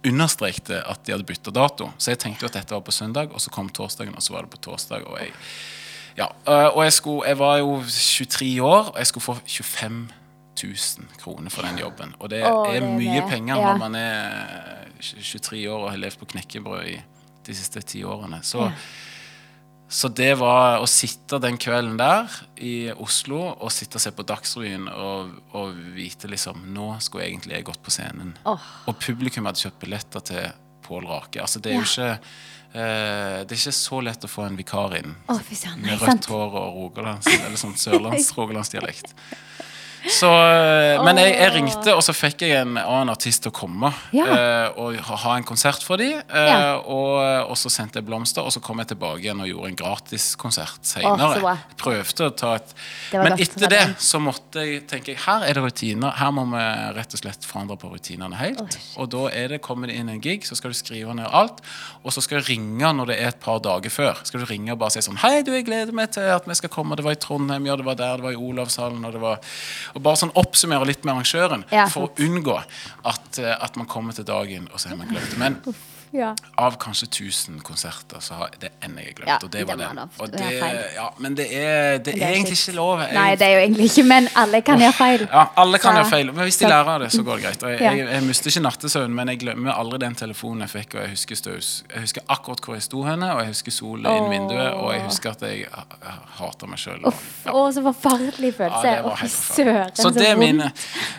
[0.06, 1.90] understrekte at de hadde bytta dato.
[1.98, 4.34] Så jeg tenkte jo at dette var på søndag, og så kom torsdagen, og så
[4.34, 5.04] var det på torsdag.
[5.08, 5.32] Og jeg,
[6.18, 10.10] ja, øh, og jeg, skulle, jeg var jo 23 år, og jeg skulle få 25
[10.64, 10.76] 000
[11.20, 12.14] kroner for den jobben.
[12.20, 13.30] Og det Åh, er mye det.
[13.30, 13.62] penger Ja.
[13.74, 17.02] når man er 23 år og har levd på knekkebrød i
[17.48, 18.40] de siste ti årene.
[18.44, 18.72] Så,
[19.96, 24.26] så det var å sitte den kvelden der i Oslo og sitte og se på
[24.28, 28.34] Dagsrevyen og, og vite liksom Nå skulle egentlig jeg gått på scenen.
[28.44, 28.60] Oh.
[28.92, 30.50] Og publikum hadde kjøpt billetter til
[30.84, 31.40] Pål Rake.
[31.40, 34.98] Altså, det er jo ikke eh, Det er ikke så lett å få en vikar
[35.00, 35.40] inn oh,
[35.80, 39.16] med rødt hår og rogalands, eller sånn sørlands-rogalandsdialekt.
[40.12, 43.56] Så, eh, men jeg, jeg ringte, og så fikk jeg en annen artist til å
[43.56, 44.26] komme Ja.
[44.26, 46.20] eh, og ha, en konsert for dem.
[46.30, 46.76] Eh, Ja.
[46.78, 49.76] og, og så sendte jeg blomster, og så kom jeg tilbake igjen og gjorde en
[49.80, 51.40] gratiskonsert senere.
[51.42, 51.56] bra.
[51.82, 52.74] Prøvde å ta et
[53.14, 56.14] Men etter det så måtte jeg tenke her er det rutiner.
[56.20, 56.64] Her må vi
[57.00, 58.62] rett og slett forandre på rutinene helt.
[58.62, 61.28] Oi, og da er det kommer det inn en gig, så skal du skrive ned
[61.32, 61.62] alt.
[62.04, 64.22] Og så skal du ringe når det er et par dager før.
[64.24, 66.54] Skal du ringe og bare si sånn Hei, du, jeg gleder meg til at vi
[66.56, 66.96] skal komme.
[66.96, 69.40] Det var i Trondheim, ja, det var der, det var i Olavshallen, og det var
[69.96, 73.88] Og bare sånn oppsummere litt med arrangøren Ja, for å unngå at, eh, at man
[73.88, 75.40] kommer til dagen og så har man glemt det.
[75.40, 75.60] Men
[76.14, 76.34] Ja.
[76.58, 79.28] av kanskje 1000 konserter, så har det enda jeg glemt.
[79.28, 79.96] Ja, og det var det det.
[79.96, 80.10] lov.
[80.20, 83.00] Og Det er det, ja, men det er, det Men er egentlig ikke lov.
[83.00, 85.28] Jeg- Nei, det er jo egentlig ikke, men alle kan gjøre feil.
[85.32, 87.64] ja, alle kan gjøre feil, men hvis de lærer av det, så går det greit.
[87.64, 90.96] Og jeg, jeg, jeg mister ikke nattesøvn, men jeg glemmer aldri den telefonen jeg fikk.
[90.96, 94.06] Og jeg husker, støs, jeg husker akkurat hvor jeg sto henne, og jeg husker solen
[94.06, 97.02] inn vinduet, og jeg husker at jeg, jeg hater meg sjøl.
[97.06, 98.82] Å, så forferdelig følelse.
[98.82, 100.72] det Å, fy søren, Så det er mine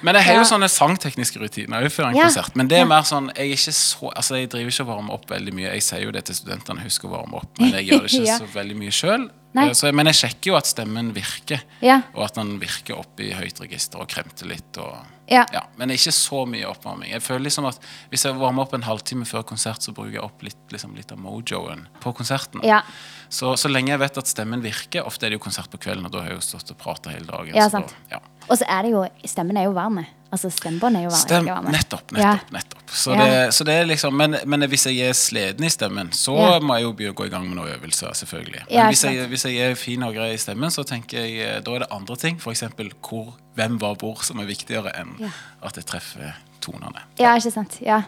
[0.03, 2.57] Men jeg har jo sånne sangtekniske rutiner før en konsert.
[2.57, 5.13] Men det er mer sånn Jeg er ikke så Altså jeg driver ikke og varme
[5.17, 5.73] opp veldig mye.
[5.77, 8.27] Jeg sier jo det til studentene, husk å varme opp, men jeg gjør det ikke
[8.33, 8.39] Ja.
[8.43, 9.29] så veldig mye sjøl.
[9.57, 12.03] Men jeg sjekker jo at stemmen virker, Ja.
[12.13, 14.77] og at den virker opp i høyt register og kremter litt.
[14.83, 14.97] Og,
[15.33, 15.45] Ja.
[15.79, 17.09] Men ikke så mye oppvarming.
[17.11, 17.79] Jeg føler liksom at
[18.13, 21.11] Hvis jeg varmer opp en halvtime før konsert, så bruker jeg opp litt, liksom, litt
[21.11, 22.61] av mojoen på konserten.
[22.63, 22.83] Ja.
[23.29, 26.05] Så, så lenge jeg vet at stemmen virker Ofte er det jo konsert på kvelden,
[26.07, 27.55] og da har jeg jo stått og prata hele dagen.
[27.57, 27.91] Ja, så sant.
[28.11, 28.21] Da, ja.
[28.49, 30.05] Og så er det jo Stemmen er jo varm.
[30.33, 31.23] Altså, stemmebånd er jo vanlig.
[31.23, 32.33] Stem, nettopp, Ja.
[32.35, 32.53] nettopp.
[32.53, 32.91] nettopp.
[32.91, 33.25] Så, Ja.
[33.25, 36.59] det, så det er liksom men, men hvis jeg er sliten i stemmen, så Ja.
[36.61, 38.11] må jeg jo begynne å gå i gang med noen øvelser.
[38.15, 41.19] selvfølgelig Men Ja, hvis, jeg, hvis jeg er fin og grei i stemmen, så tenker
[41.25, 42.37] jeg eh, da er det andre ting.
[42.41, 42.61] F.eks.
[43.03, 45.31] hvor hvem var hvor, som er viktigere enn
[45.63, 47.01] at jeg treffer tonene.
[47.19, 47.79] Ja, ikke sant.
[47.81, 48.03] Ja.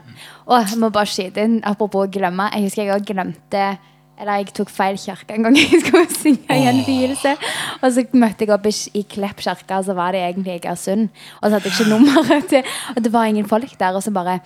[0.47, 2.51] Og jeg må bare skyte inn, apropos glemme.
[2.53, 3.79] Jeg husker jeg òg glemte
[4.19, 7.35] Eller jeg tok feil kirke en gang jeg skulle synge i en vielse.
[7.81, 11.09] Og så møtte jeg opp i, i Klepp kirke, og så var det egentlig Egersund.
[11.41, 12.63] Og så hadde jeg ikke nummeret til
[12.97, 13.95] Og det var ingen folk der.
[13.95, 14.41] Og så bare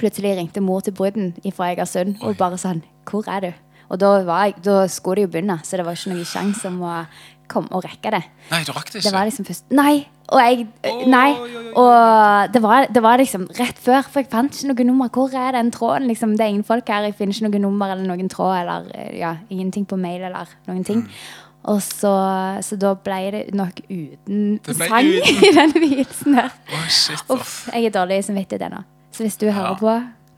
[0.00, 3.50] plutselig ringte mor til bruden fra Egersund og bare sånn Hvor er du?
[3.90, 6.68] Og da, var jeg, da skulle det jo begynne, så det var ikke noen sjanse
[6.70, 7.00] om å
[7.50, 8.20] komme og rekke det.
[8.52, 9.08] Nei, du rakk det ikke?
[9.08, 9.94] Det var liksom først Nei!
[10.30, 10.66] Og jeg
[11.10, 11.34] Nei.
[11.78, 15.10] Og det var, det var liksom rett før, for jeg fant ikke noe nummer.
[15.14, 16.08] Hvor er den tråden?
[16.10, 17.06] Liksom, det er ingen folk her.
[17.06, 20.50] Jeg finner ikke noe nummer eller noen tråd eller eh, ja, ingenting på mail eller
[20.66, 21.04] noen ting.
[21.04, 21.50] Mm.
[21.70, 22.14] Og så,
[22.64, 25.42] så da ble det nok uten Det sang uten.
[25.46, 26.48] i den vielsen der.
[26.48, 28.80] Å, shit, Uff, jeg er dårlig i samvittighet ennå.
[29.14, 29.96] Så hvis du hører på,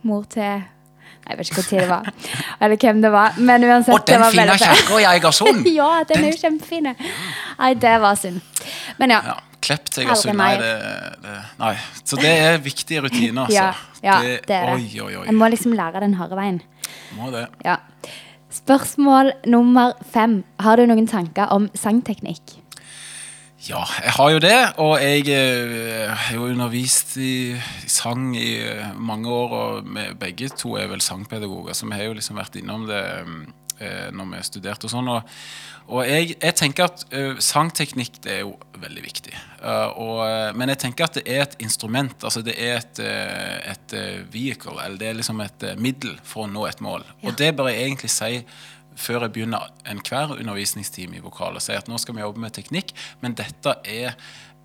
[0.08, 2.10] mor til Jeg vet ikke hvor tid det var,
[2.60, 3.38] eller hvem det var.
[3.38, 5.70] Men uansett, Og det den var fine kjerka i Egersund!
[5.70, 6.90] Ja, den er jo kjempefin.
[6.90, 8.42] Nei, det var synd.
[8.98, 9.22] Men ja.
[9.30, 10.72] Ja, Klepp til Aldri Nei, det,
[11.22, 11.74] det, nei.
[12.02, 13.54] Så det er viktige rutiner, altså.
[13.54, 13.68] Ja,
[14.02, 14.74] ja, det er det.
[14.74, 15.26] Oi, oi, oi.
[15.28, 16.58] Jeg må liksom lære den harde veien.
[17.18, 17.46] Må det.
[17.64, 17.78] Ja.
[18.52, 20.42] Spørsmål nummer fem.
[20.60, 22.58] Har du noen tanker om sangteknikk?
[23.62, 24.58] Ja, jeg har jo det.
[24.82, 30.50] Og jeg eh, har jo undervist i, i sang i eh, mange år, og begge
[30.58, 33.04] to er vel sangpedagoger, så vi har jo liksom vært innom det
[33.82, 35.10] eh, når vi studerte og sånn.
[35.12, 35.36] Og,
[35.92, 39.34] og jeg, jeg tenker at eh, sangteknikk det er jo veldig viktig.
[39.62, 42.14] Uh, og, eh, men jeg tenker at det er et instrument.
[42.22, 43.02] altså Det er et,
[43.72, 47.06] et eh, vehicle, eller det er liksom et middel for å nå et mål.
[47.22, 48.44] Og det bør jeg egentlig si
[48.98, 52.52] før jeg begynner enhver undervisningstime i vokal og si at nå skal vi jobbe med
[52.52, 52.92] teknikk,
[53.22, 54.18] men dette er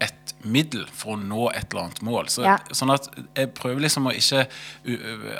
[0.03, 2.29] et middel for å nå et eller annet mål.
[2.29, 2.57] Så, Ja.
[2.75, 4.45] Sånn at jeg prøver liksom å ikke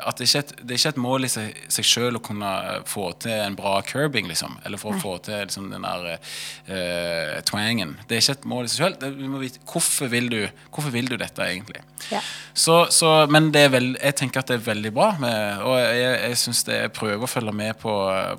[0.08, 2.50] At det ikke et, det er ikke et mål i seg, seg sjøl å kunne
[2.90, 4.58] få til en bra curbing, liksom.
[4.66, 7.98] Eller for å få til liksom, den der uh, twangen.
[8.08, 8.98] Det er ikke et mål i seg sjøl.
[9.18, 10.42] Vi må vite hvorfor vil, du,
[10.74, 11.84] hvorfor vil du dette egentlig.
[12.12, 12.22] Ja.
[12.54, 15.12] Så, så, men det er vel, jeg tenker at det er veldig bra.
[15.22, 17.94] Med, og jeg, jeg, synes det, jeg prøver å følge med på,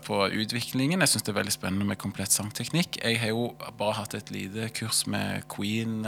[0.07, 1.04] på utviklingen.
[1.04, 3.00] Jeg syns det er veldig spennende med komplett sangteknikk.
[3.02, 6.07] Jeg har jo bare hatt et lite kurs med Queen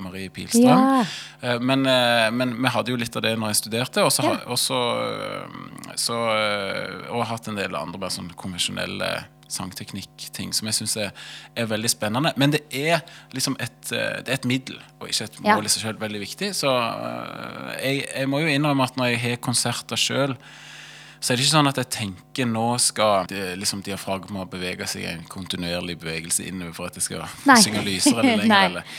[0.00, 0.64] Marie Pilstrøm.
[0.64, 1.04] Ja.
[1.42, 4.04] Eh, men, eh, men vi hadde jo litt av det når jeg studerte.
[4.06, 8.32] Og så har- og så, eh, så, eh, og hatt en del andre bare sånn
[8.34, 11.12] konvensjonelle sangteknikk-ting som jeg syns er,
[11.58, 12.32] er veldig spennende.
[12.38, 13.02] Men det er
[13.34, 15.56] liksom et, eh, det er et middel, og ikke et Ja.
[15.56, 15.98] mål i seg sjøl.
[15.98, 16.50] Veldig viktig.
[16.54, 20.36] Så eh, jeg, jeg må jo innrømme at når jeg har konserter sjøl,
[21.20, 25.02] så er det ikke sånn at jeg tenker nå skal det, liksom diafragma bevege seg
[25.04, 27.58] i en kontinuerlig bevegelse innover for at det skal Nei.
[27.60, 28.70] synge lysere eller lenger.
[28.70, 28.94] Eller.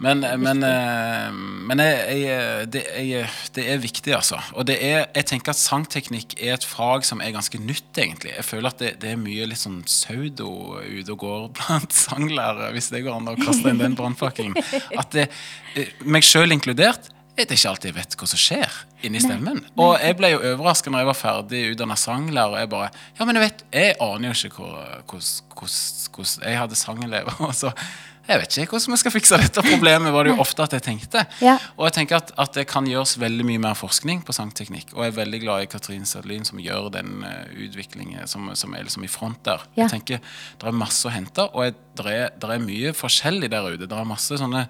[0.00, 1.36] Men, men, eh,
[1.68, 4.40] men jeg, jeg, det, jeg, det er viktig, altså.
[4.56, 8.32] Og det er, jeg tenker at sangteknikk er et fag som er ganske nytt, egentlig.
[8.38, 12.72] Jeg føler at det, det er mye litt sånn pseudo ute og går blant sanglærere,
[12.76, 14.56] hvis det går an å kaste inn den brannfakkelen.
[14.96, 15.28] At det,
[15.76, 17.12] eh, meg sjøl inkludert,
[17.44, 19.62] det er ikke alltid jeg vet hva som skjer inni stemmen.
[19.76, 22.56] Og jeg ble jo overraska når jeg var ferdig utdanna sanglærer.
[22.56, 27.40] Og jeg bare Ja, men jeg vet Jeg aner jo ikke hvordan Jeg hadde sangelever.
[27.46, 27.72] Og så
[28.26, 30.82] jeg vet ikke hvordan vi skal fikse dette problemet, var det jo ofte at jeg
[30.82, 31.22] tenkte.
[31.44, 31.54] Ja.
[31.76, 34.90] Og jeg tenker at, at, det kan gjøres veldig mye mer forskning på sangteknikk.
[34.96, 38.74] Og jeg er veldig glad i Katrin Sadlin som gjør den uh, utviklingen som, som,
[38.74, 39.62] er liksom i front der.
[39.76, 39.84] Ja.
[39.84, 40.24] Jeg tenker
[40.58, 43.86] Det er masse å hente, og det er, er, mye forskjellig der ute.
[43.86, 44.66] Det er masse sånne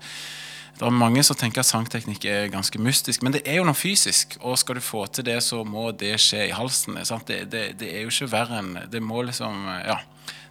[0.77, 3.77] det er mange som tenker at sangteknikk er ganske mystisk, men det er jo noe
[3.77, 4.37] fysisk.
[4.45, 6.99] Og skal du få til det, så må det skje i halsen.
[7.01, 10.01] Det, det, det, er jo ikke verre enn Det må liksom Ja.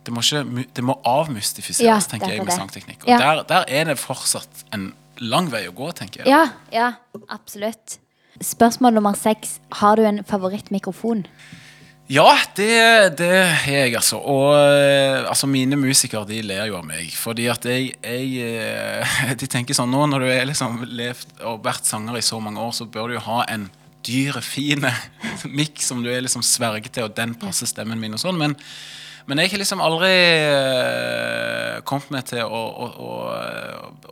[0.05, 3.07] Det må, ikke, det må avmystifiseres, Ja, tenker jeg, med sangteknikk.
[3.07, 3.17] Og Ja.
[3.17, 6.29] der, der er det fortsatt en lang vei å gå, tenker jeg.
[6.29, 6.91] Ja, ja,
[7.27, 7.97] absolutt.
[8.41, 9.59] Spørsmål nummer seks.
[9.71, 11.25] Har du en favorittmikrofon?
[12.05, 14.19] Ja, det, det har jeg, altså.
[14.21, 17.09] Og eh, altså, mine musikere de ler jo av meg.
[17.17, 21.63] Fordi at jeg, jeg eh, De tenker sånn nå når du har liksom levd og
[21.65, 23.65] vært sanger i så mange år, så bør du jo ha en
[24.05, 24.91] dyre, fine
[25.57, 28.37] mikk som du er liksom sverget til, og den passer stemmen min og sånn.
[28.37, 28.53] Men,
[29.25, 33.13] men jeg har liksom aldri eh, kommet meg til å, å, å,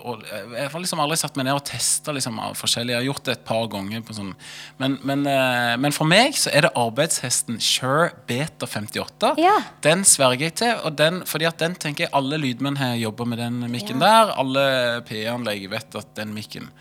[0.09, 2.95] å Jeg har liksom aldri satt meg ned og testa liksom, av forskjellige.
[2.95, 4.01] Jeg har gjort det et par ganger.
[4.05, 4.33] På sånn.
[4.81, 9.35] men, men, eh, men for meg så er det arbeidshesten Sure Beta 58.
[9.41, 9.55] Ja.
[9.85, 10.73] Den sverger jeg til.
[10.83, 14.07] Og den, fordi at den tenker jeg alle lydmenn har jobba med den mikken Ja.
[14.25, 14.33] der.
[14.43, 14.65] Alle
[15.07, 16.71] PA-anlegg vet at den mikken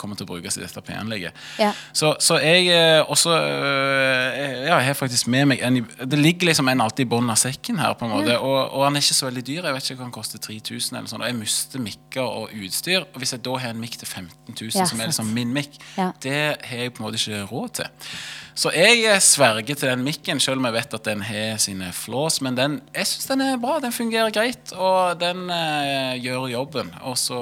[0.00, 1.36] kommer til å brukes i dette P-anlegget.
[1.60, 1.72] Ja.
[1.92, 6.50] Så, så jeg eh, også eh, Ja, jeg har faktisk med meg en Det ligger
[6.50, 8.38] liksom en alltid i bunnen av sekken her, på en måte.
[8.38, 9.62] Og, og han er ikke så veldig dyr.
[9.68, 11.24] Jeg vet ikke hva han koster 3000 eller sånn.
[11.24, 13.06] Og jeg mister mikker og utstyr.
[13.12, 15.54] Og hvis jeg da har en mikk til 15 000, Ja, som er liksom min
[15.54, 16.12] mikk, Ja.
[16.22, 18.12] det har jeg på en måte ikke råd til.
[18.58, 21.92] Så jeg eh, sverger til den mikken, selv om jeg vet at den har sine
[21.94, 22.40] flås.
[22.42, 23.76] Men den, jeg syns den er bra.
[23.84, 26.90] Den fungerer greit, og den eh, gjør jobben.
[27.06, 27.38] Og så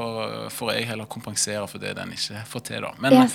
[0.52, 2.92] får jeg heller kompensere for det den ikke får til, da.
[3.02, 3.26] Men, Ja,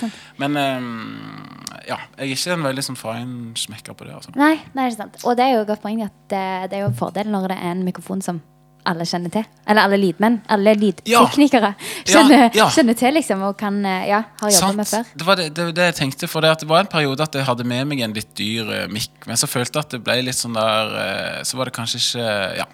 [0.42, 4.14] men um, ja, jeg er ikke en veldig sånn feinschmecker på det.
[4.16, 4.32] altså.
[4.38, 5.20] Nei, nei, det er sant.
[5.26, 7.52] Og det er jo et godt poeng at det, det er jo en fordel når
[7.52, 8.42] det er en mikrofon som
[8.88, 9.44] alle kjenner til.
[9.68, 10.40] Eller alle lydmenn.
[10.52, 11.72] Alle lydteknikere
[12.08, 12.66] kjenner, ja.
[12.74, 15.12] kjenner til, liksom, og kan eh, Ja, har jobba med før.
[15.14, 16.30] Det var det, det, det jeg tenkte.
[16.30, 18.86] For det, det var en periode at jeg hadde med meg en litt dyr uh,
[18.92, 21.76] mikk, men så følte jeg at det ble litt sånn der uh, Så var det
[21.78, 22.68] kanskje ikke Ja.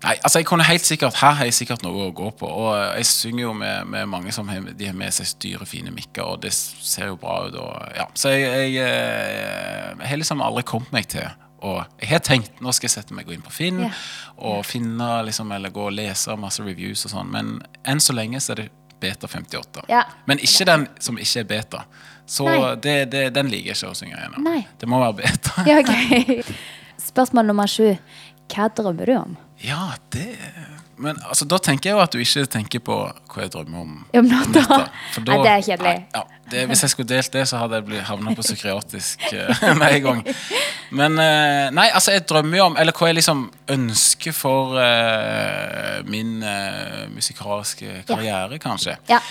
[0.00, 2.48] Nei, altså jeg kunne helt sikkert Her har jeg sikkert noe å gå på.
[2.48, 5.68] Og eh, jeg synger jo med, med mange som har, de har med seg dyre,
[5.68, 7.58] fine mikker, og det ser jo bra ut.
[7.60, 8.08] Og, ja.
[8.16, 11.28] Så jeg, jeg, eh, jeg har liksom aldri kommet meg til
[11.60, 13.96] og jeg har tenkt nå skal jeg sette meg og gå inn på Finn yeah.
[14.48, 17.50] og finne liksom, eller gå og lese masse reviews og sånn, men
[17.84, 19.84] enn så lenge så er det Beta 58.
[19.88, 20.02] Ja.
[20.28, 21.78] Men ikke den som ikke er beta.
[22.28, 22.44] Så
[22.84, 24.44] det, det, den liker jeg ikke å synge gjennom.
[24.44, 24.58] Nei.
[24.76, 25.64] Det må være beta.
[25.64, 26.42] Ja, okay.
[27.10, 27.94] Spørsmål nummer sju.
[28.52, 29.38] Hva drømmer du om?
[29.60, 30.38] Ja, det
[30.96, 32.96] Men altså, da tenker jeg jo at du ikke tenker på
[33.32, 33.92] hva jeg drømmer om.
[34.20, 34.82] Om natta?
[35.14, 35.94] For Nei, det er kjedelig.
[36.12, 39.96] Ja, det, hvis jeg skulle delt det, så hadde jeg havnet på psykiatrisk eh, med
[39.96, 40.20] en gang.
[40.92, 46.00] Men eh, nei, altså, jeg drømmer jo om Eller hva jeg liksom ønsker for uh,
[46.10, 48.98] min uh, musikalske karriere, kanskje.
[49.08, 49.22] Ja.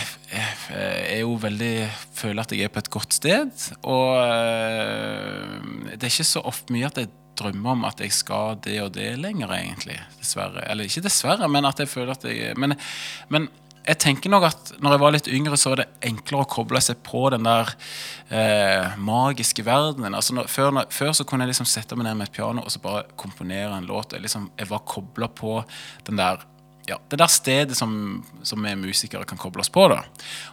[0.72, 1.74] er jo veldig
[2.16, 3.52] føler at jeg er på et godt sted.
[3.84, 8.56] Og øh, det er ikke så ofte mye at jeg drømmer om at jeg skal
[8.64, 9.98] det og det lenger, egentlig.
[10.20, 10.64] Dessverre.
[10.70, 12.74] Eller ikke dessverre, men at jeg føler at jeg Men,
[13.28, 13.48] men
[13.86, 16.80] jeg tenker nok at når jeg var litt yngre, så var det enklere å koble
[16.82, 17.70] seg på den der
[18.34, 20.16] eh, magiske verdenen.
[20.16, 22.64] Altså når, før, når, før så kunne jeg liksom sette meg ned med et piano
[22.64, 24.16] og så bare komponere en låt.
[24.16, 25.60] Jeg, liksom, jeg var kobla på
[26.08, 26.42] den der
[26.86, 29.88] ja, det der stedet som, som vi musikere kan koble oss på.
[29.90, 30.04] da.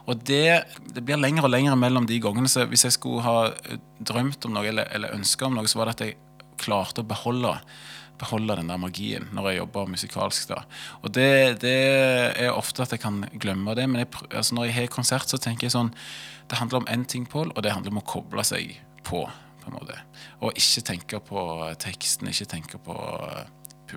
[0.10, 0.64] Og det,
[0.96, 2.50] det blir lenger og lenger mellom de gangene.
[2.50, 5.80] Så hvis jeg skulle ha eh, drømt om noe eller, eller ønska om noe, så
[5.80, 6.18] var det at jeg
[6.64, 7.54] klarte å beholde,
[8.22, 10.50] beholde den der magien når jeg jobber musikalsk.
[10.56, 10.64] da.
[11.04, 11.30] Og det,
[11.62, 11.78] det
[12.42, 15.42] er ofte at jeg kan glemme det, men jeg, altså når jeg har konsert, så
[15.42, 15.94] tenker jeg sånn
[16.50, 18.74] Det handler om én ting, Pål, og det handler om å koble seg
[19.06, 19.28] på.
[19.62, 20.02] på en måte.
[20.42, 21.42] Og ikke tenke på
[21.80, 22.98] teksten, ikke tenke på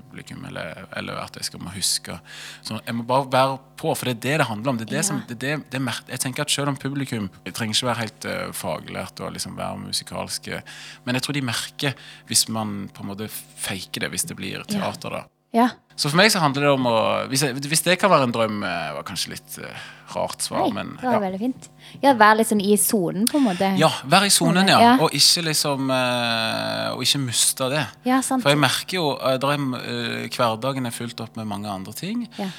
[0.04, 2.18] publikum, eller, eller at jeg skal må huske.
[2.62, 4.80] Så jeg må bare være på, for det er det det handler om.
[4.80, 8.26] Det det som, det, jeg tenker at Selv om publikum jeg trenger ikke være helt
[8.30, 10.62] uh, faglært og liksom være musikalske,
[11.04, 14.64] men jeg tror de merker hvis man på en måte faker det, hvis det blir
[14.64, 15.20] teater.
[15.20, 15.35] da.
[15.56, 15.72] Ja.
[15.96, 16.96] Så for meg så handler det om å
[17.30, 20.66] Hvis, jeg, hvis det kan være en drøm, eh, var kanskje litt uh, rart svar,
[20.66, 21.20] Nei, men det var ja.
[21.24, 21.68] veldig fint.
[22.02, 23.70] Ja, Være litt sånn i sonen, på en måte.
[23.80, 24.76] Ja, være i sonen, ja.
[24.84, 24.90] Ja.
[25.00, 27.86] Og ikke liksom uh, Og ikke miste det.
[28.08, 28.44] Ja, sant.
[28.44, 32.26] For jeg merker jo eh, Hverdagen er fylt opp med mange andre ting.
[32.36, 32.50] Ja.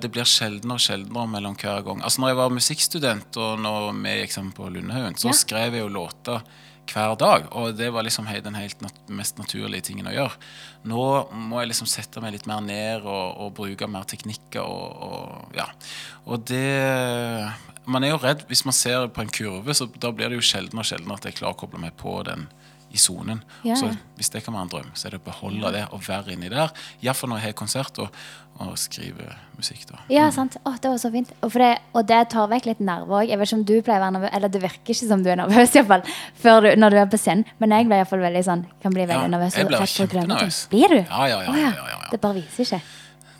[0.00, 2.02] Det blir sjeldnere og sjeldnere mellom hver gang.
[2.02, 5.84] Altså når jeg var musikkstudent, og når vi gikk sammen på Lundehaugen, så skrev jeg
[5.84, 6.42] jo låter
[6.90, 7.48] hver dag.
[7.56, 10.38] Og det var liksom den helt nat mest naturlige tingen å gjøre.
[10.88, 15.04] Nå må jeg liksom sette meg litt mer ned og, og bruke mer teknikker og,
[15.06, 15.68] og ja.
[16.26, 17.50] Og det
[17.82, 20.48] Man er jo redd hvis man ser på en kurve, så da blir det jo
[20.52, 22.46] sjeldnere og sjeldnere at jeg klarer å koble meg på den
[22.92, 23.42] i sonen.
[23.64, 26.02] Ja, Så hvis det kan være en drøm, så er det å beholde det og
[26.06, 26.70] være inni der.
[27.02, 28.08] Iallfall når jeg har konsert og,
[28.60, 29.86] og skriver musikk.
[29.88, 29.98] da.
[30.12, 30.58] Ja, sant.
[30.68, 31.32] Å, det var så fint.
[31.42, 33.28] Og, det, og det tar vekk litt nerver òg.
[33.32, 35.30] Jeg vet ikke om du pleier å være nervøs, eller det virker ikke som du
[35.32, 36.04] er nervøs, iallfall
[36.44, 37.44] før du, når du er på scenen.
[37.58, 39.56] Men jeg blir iallfall veldig sånn, kan bli veldig Ja, nervøs.
[39.56, 40.60] jeg blir kjempenervøs.
[40.72, 41.00] Blir du?
[41.00, 42.10] Ja, ja, ja, ja, ja, ja, ja.
[42.12, 42.82] Det bare viser ikke.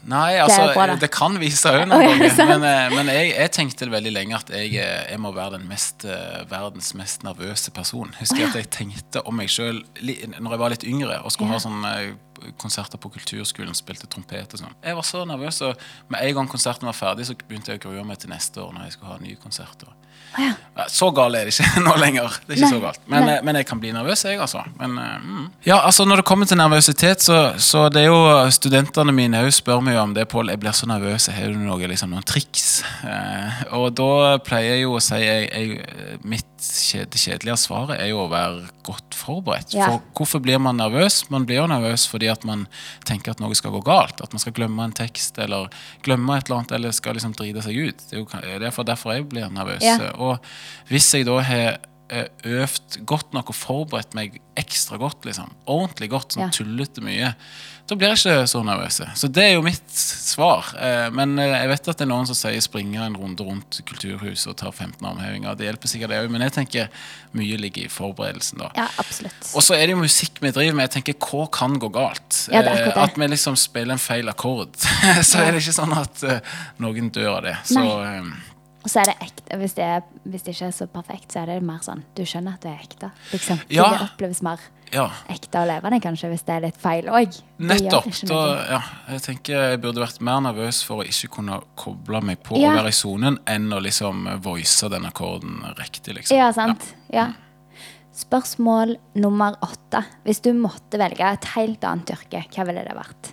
[0.02, 2.48] Nei, altså, altså, bra, det, kan vise òg noen noen ja, ganger.
[2.50, 6.06] Men, eh, men jeg, jeg tenkte veldig lenge at jeg, eh, jeg må være mest,
[6.08, 8.10] eh, verdens mest nervøse person.
[8.18, 11.54] Husker jeg at jeg tenkte om meg sjøl når jeg var litt yngre og skulle
[11.54, 11.60] Ja.
[11.60, 11.94] ha sånne
[12.58, 14.74] konserter på kulturskolen, spilte trompet og sånn.
[14.82, 15.78] Jeg var så nervøs, og
[16.10, 18.72] med en gang konserten var ferdig, så begynte jeg å grue meg til neste år
[18.74, 19.94] når jeg skulle ha nye konserter.
[20.38, 22.36] Ja, Så gal er det ikke nå lenger.
[22.46, 23.02] Det er ikke Nei, så galt.
[23.10, 24.62] Men, eh, men jeg kan bli nervøs, jeg, altså.
[24.78, 25.48] Men, eh, mm.
[25.68, 28.22] Ja, altså Når det kommer til nervøsitet, så, så det er jo
[28.54, 30.28] studentene mine òg spør meg om det.
[30.32, 31.28] Pål, jeg blir så nervøs.
[31.32, 32.82] Har du noe, liksom, noen triks?
[33.04, 38.12] Eh, og da pleier jeg jo å si jeg, jeg, Mitt det kjedelige svaret er
[38.12, 39.74] jo å være godt forberedt.
[39.74, 39.88] Ja.
[39.90, 41.24] For hvorfor blir man nervøs?
[41.32, 42.66] Man blir jo nervøs fordi at man
[43.08, 44.22] tenker at noe skal gå galt.
[44.22, 45.72] At man skal glemme en tekst eller
[46.06, 48.04] glemme et eller annet eller skal liksom drite seg ut.
[48.10, 49.82] Det er jo derfor, derfor jeg blir nervøs.
[49.82, 50.12] Ja.
[50.14, 50.38] Og
[50.92, 51.80] hvis jeg da har
[52.12, 56.48] øvd godt nok og forberedt meg ekstra godt, liksom, ordentlig godt, sånn Ja.
[56.52, 57.34] tullete mye,
[57.88, 59.00] da blir jeg ikke så nervøs.
[59.18, 60.68] Så det er jo mitt svar.
[60.78, 63.80] Eh, Men eh, jeg vet at det er noen som sier springe en runde rundt
[63.88, 65.56] Kulturhuset og ta 15 armhevinger.
[65.58, 66.88] Det hjelper sikkert det òg, men jeg tenker
[67.34, 68.70] mye ligger i forberedelsen, da.
[68.76, 69.50] Ja, absolutt.
[69.56, 70.90] Og så er det jo musikk vi driver med.
[70.92, 72.46] Jeg tenker, Hva kan gå galt?
[72.52, 72.96] Ja, det er akkurat det.
[72.96, 74.76] Eh, At vi liksom spiller en feil akkord.
[75.30, 76.24] så er det ikke sånn at
[76.78, 77.56] noen dør av det.
[77.64, 78.22] Så Nei.
[78.82, 79.56] Og så er det ekte.
[79.60, 82.24] Hvis det, er, hvis det ikke er så perfekt, så er det mer sånn Du
[82.26, 83.10] skjønner at det er ekte.
[83.30, 83.60] Liksom.
[83.70, 83.84] Ja.
[83.92, 85.04] Det oppleves mer ja.
[85.30, 87.38] ekte og levende, kanskje, hvis det er litt feil òg.
[87.62, 88.08] Nettopp.
[88.28, 88.40] Da,
[88.74, 88.80] ja,
[89.14, 92.72] jeg tenker jeg burde vært mer nervøs for å ikke kunne koble meg på Ja.
[92.72, 96.16] å være i sonen, enn å liksom voice den akkorden riktig.
[96.18, 96.36] liksom.
[96.36, 96.90] Ja, sant.
[97.14, 97.30] Ja.
[98.12, 100.02] Spørsmål nummer åtte.
[100.26, 103.30] Hvis du måtte velge et helt annet yrke, hva ville det vært?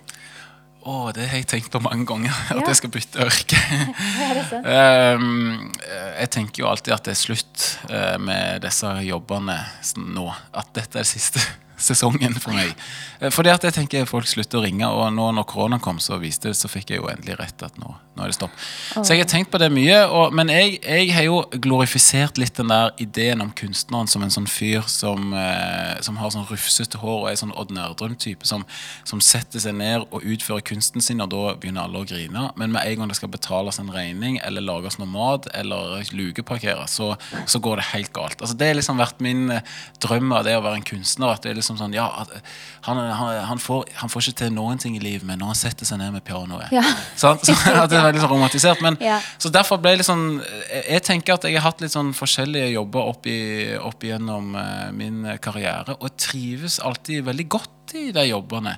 [0.88, 2.32] Å, det har jeg tenkt på mange ganger.
[2.50, 2.66] At Ja.
[2.70, 3.26] jeg skal bytte
[4.50, 4.64] sant?
[4.64, 5.72] Ehm,
[6.20, 9.58] jeg tenker jo alltid at det er slutt eh, med disse jobbene
[10.00, 10.28] nå.
[10.56, 11.42] At dette er det siste
[11.80, 12.74] sesongen for meg.
[13.20, 16.18] Eh, Fordi at jeg tenker folk slutter å ringe, og nå når koronaen kom, så
[16.20, 18.54] viste det, så fikk jeg jo endelig rett at nå, nå er det stopp.
[18.94, 22.56] Så jeg har tenkt på det mye, og, men jeg, jeg har jo glorifisert litt
[22.58, 27.00] den der ideen om kunstneren som en sånn fyr som, eh, som har sånn rufsete
[27.00, 28.64] hår og er sånn Odd Nerdrum-type, som,
[29.08, 32.46] som setter seg ned og utfører kunsten sin, og da begynner alle å grine.
[32.60, 36.96] Men med en gang det skal betales en regning, eller lages noe mat, eller lukeparkeres,
[37.00, 37.12] så,
[37.46, 38.40] så går det helt galt.
[38.40, 41.34] Altså, det har liksom vært min eh, drøm av det å være en kunstner.
[41.34, 42.42] At det er liksom sånn, ja, eh,
[42.86, 45.60] han, han, han, får, han får ikke til noen ting i livet, men når han
[45.60, 46.84] setter seg ned med pianoet Ja.
[47.22, 47.44] Sant?
[47.46, 48.84] Så, at det er veldig sånn romantisert.
[48.84, 49.20] Men, Ja.
[49.40, 52.14] Så derfor ble det litt sånn jeg, jeg tenker at jeg har hatt litt sånn
[52.16, 53.40] forskjellige jobber opp, i,
[53.80, 58.76] opp igjennom uh, min karriere, og trives alltid veldig godt i de jobbene.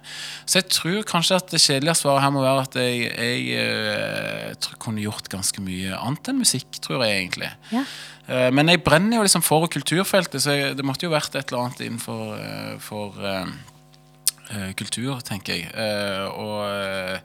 [0.48, 4.54] Så jeg tror kanskje at det kjedelige svaret her må være at jeg, jeg jeg,
[4.54, 7.50] jeg kunne gjort ganske mye annet enn musikk, tror jeg egentlig.
[7.72, 7.84] Ja.
[8.28, 11.66] Eh, Men jeg brenner jo liksom for kulturfeltet, så det måtte jo vært et eller
[11.66, 15.70] annet innenfor eh, for, eh, kultur, tenker jeg.
[15.72, 17.20] Uh, og,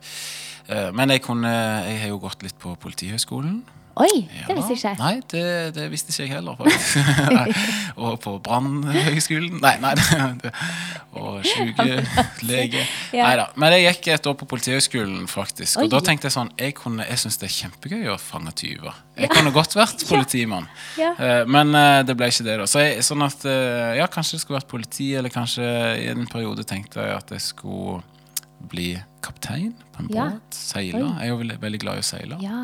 [0.70, 1.52] eh, men jeg, kunne,
[1.88, 3.62] jeg har jo gått litt på Politihøgskolen.
[3.98, 4.46] Oi, Ja.
[4.48, 4.98] det visste jeg.
[5.00, 6.60] Nei, det, det visste ikke jeg heller.
[8.04, 9.58] og på Brannhøgskolen.
[9.64, 9.94] Nei, nei.
[11.18, 12.84] Og sykelege.
[13.18, 13.24] Ja.
[13.30, 13.46] Nei da.
[13.58, 15.80] Men jeg gikk et år på Politihøgskolen, faktisk.
[15.80, 15.86] Oi.
[15.88, 18.94] Og da tenkte jeg sånn Jeg, kunne- jeg syns det er kjempegøy å fange tyver.
[19.18, 20.68] Jeg kunne godt vært politimann.
[21.00, 21.14] Ja.
[21.18, 22.68] Eh, Men eh, det ble ikke det, da.
[22.70, 25.66] Så jeg, sånn at eh, Ja, kanskje det skulle vært politi, eller kanskje
[26.04, 28.04] i en periode tenkte jeg at jeg skulle
[28.68, 28.92] bli
[29.24, 30.28] kaptein på en Ja.
[30.36, 30.54] båt.
[30.58, 31.02] Seile.
[31.22, 32.38] Jeg er jo veldig glad i å seile.
[32.44, 32.60] Ja.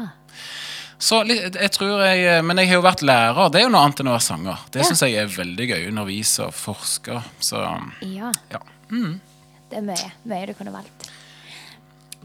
[1.03, 3.49] Så jeg tror jeg Men jeg har jo vært lærer.
[3.51, 4.61] Det er jo noe annet enn å være sanger.
[4.71, 4.87] Det Ja.
[4.87, 5.81] syns jeg er veldig gøy.
[5.89, 7.17] Undervise og forske.
[7.43, 7.59] Så
[8.07, 8.31] ja.
[8.53, 8.61] ja.
[8.89, 10.11] Det er mye.
[10.29, 11.09] Mye du kunne valgt.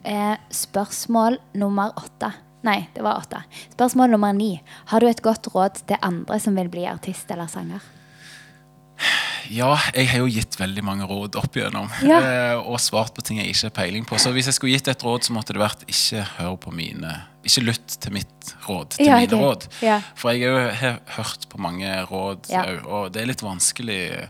[0.05, 2.33] Eh, spørsmål nummer åtte.
[2.67, 3.43] Nei, det var åtte.
[3.73, 4.61] Spørsmål nummer ni.
[4.91, 7.81] Har du et godt råd til andre som vil bli artist eller sanger?
[9.49, 11.87] Ja, jeg har jo gitt veldig mange råd opp igjennom.
[12.05, 12.19] Ja.
[12.21, 14.19] Eh, og svart på ting jeg ikke har peiling på.
[14.21, 17.15] Så hvis jeg skulle gitt et råd, så måtte det vært ikke hør på mine
[17.49, 19.45] Ikke lytt til mitt råd, til Ja, mine okay.
[19.47, 19.67] råd.
[19.87, 20.01] Ja.
[20.19, 22.65] For jeg har jo hørt på mange råd, Ja.
[22.85, 24.29] og det er litt vanskelig.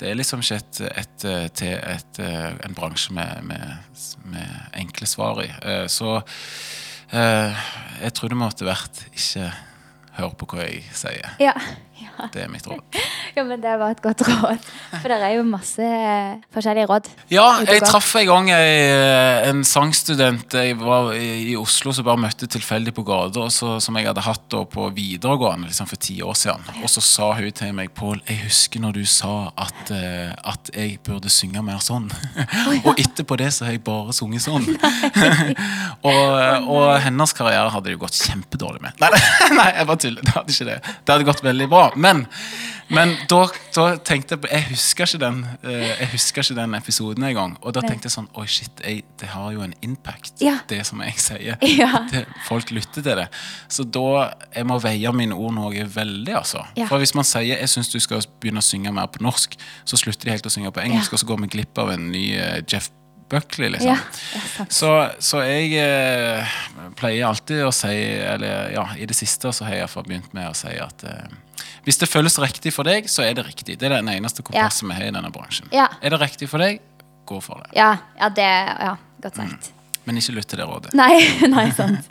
[0.00, 3.78] Det er liksom ikke et, et, til et, eh, en bransje med, med,
[4.24, 5.50] med enkle svar i.
[5.62, 6.16] Eh, Så
[7.12, 7.54] eh,
[8.02, 9.50] jeg tror det måtte vært ikke
[10.18, 11.36] hør på hva jeg sier.
[11.42, 11.54] Ja,
[12.34, 13.00] Det er mitt råd.
[13.36, 14.66] Ja, men Det var et godt råd.
[14.96, 17.10] For det er jo masse eh, forskjellige råd.
[17.32, 22.20] Ja, jeg traff en gang ei- en sangstudent jeg var i i Oslo som bare
[22.20, 26.64] møtte tilfeldig på gata, som jeg hadde hatt på videregående liksom for ti år siden.
[26.82, 30.70] Og så sa hun til meg Pål, jeg husker når du sa at, eh, at
[30.74, 32.10] jeg burde synge mer sånn.
[32.84, 34.66] og etterpå det så har jeg bare sunget sånn.
[36.10, 39.00] og, og hennes karriere hadde det jo gått kjempedårlig med.
[39.02, 39.10] Nei,
[39.56, 40.26] nei jeg bare tuller.
[40.26, 40.78] Det hadde ikke det.
[40.84, 41.84] Det hadde gått veldig bra.
[41.96, 42.05] Men,
[42.88, 43.40] men da,
[43.74, 47.56] da tenkte jeg Jeg husker ikke den, eh, jeg husker ikke den episoden engang.
[47.66, 50.58] Og da tenkte jeg sånn Oi, shit, jeg, det har jo en impact, Ja.
[50.70, 51.58] det som jeg sier.
[51.80, 52.04] Ja.
[52.10, 53.26] Det, folk lytter til det.
[53.68, 56.62] Så da jeg må veie mine ord noe veldig, altså.
[56.78, 56.86] Ja.
[56.90, 59.98] For hvis man sier jeg syns du skal begynne å synge mer på norsk, så
[59.98, 62.28] slutter de helt å synge på engelsk, og så går vi glipp av en ny
[62.38, 62.92] eh, Jeff
[63.28, 63.90] Buckley, liksom.
[63.90, 64.66] Ja.
[64.70, 66.54] Så, så jeg eh,
[66.98, 70.06] pleier alltid å si Eller ja, i det siste så har jeg i hvert fall
[70.06, 71.34] begynt med å si at eh,
[71.86, 73.78] hvis det føles riktig for deg, så er det riktig.
[73.78, 75.68] Det er den eneste kompasset vi har i denne bransjen.
[75.72, 76.80] Er det riktig for deg,
[77.26, 77.72] gå for det.
[77.78, 79.70] Ja, ja, det Ja, godt sagt.
[80.06, 80.92] Men ikke lytt til det rådet.
[80.98, 81.22] Nei,
[81.56, 82.06] nei, sant.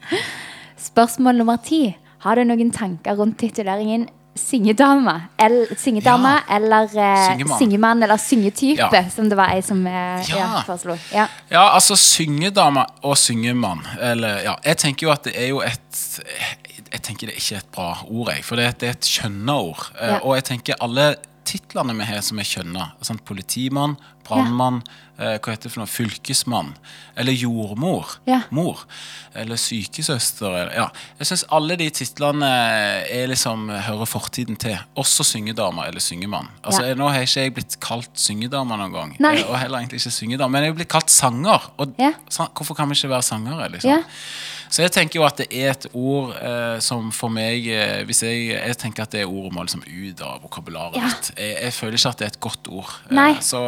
[0.80, 1.90] Spørsmål nummer ti.
[2.26, 5.14] Har du noen tanker rundt tituleringen syngedame?
[5.40, 6.56] El, syngedame Ja.
[6.58, 7.60] eller eh, Syngemann.
[7.60, 9.04] syngemann eller syngetype, Ja.
[9.14, 10.38] som det var ei som eh, ja.
[10.42, 10.62] Ja.
[10.68, 10.98] foreslo.
[11.14, 11.28] Ja.
[11.52, 16.02] Ja, altså syngedame og syngemann Eller, ja, jeg tenker jo at det er jo et
[16.92, 18.44] Jeg tenker det er ikke et bra ord, jeg.
[18.44, 19.92] For det, er- det et kjønna ord.
[20.00, 20.20] Eh, Ja.
[20.24, 21.16] Og jeg tenker alle
[21.46, 24.82] titlene vi har som er kjønna, sånn politimann, brannmann,
[25.20, 26.72] eh, hva heter det for noe, fylkesmann,
[27.16, 28.42] eller jordmor, Ja.
[28.50, 28.80] mor,
[29.36, 30.90] eller sykesøster, eller, ja.
[31.20, 32.50] Jeg syns alle de titlene
[33.12, 34.76] er liksom, hører fortiden til.
[34.98, 36.48] Også syngedame eller syngemann.
[36.64, 36.88] Altså, Ja.
[36.88, 39.16] jeg- Nå har ikke jeg blitt kalt syngedame noen gang.
[39.20, 39.36] Nei.
[39.38, 41.62] eh, Og heller egentlig ikke syngedame, men jeg er blitt kalt sanger.
[41.78, 42.14] Og Ja.
[42.28, 44.04] sa- hvorfor kan vi ikke være sangere, liksom?
[44.76, 48.24] Så jeg tenker jo at det er et ord eh, som for meg eh, Hvis
[48.26, 51.06] jeg, jeg tenker at det ordet må liksom ut av vokabularet Ja.
[51.08, 51.30] mitt.
[51.40, 52.92] Jeg, jeg føler ikke at det er et godt ord.
[53.08, 53.62] Eh, så,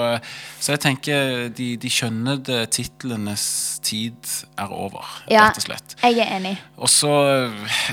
[0.59, 3.45] så jeg tenker de, de kjønnede titlenes
[3.87, 5.45] tid er over, Ja.
[5.47, 5.95] rett og slett.
[6.03, 6.55] Jeg er enig.
[6.75, 7.13] Og så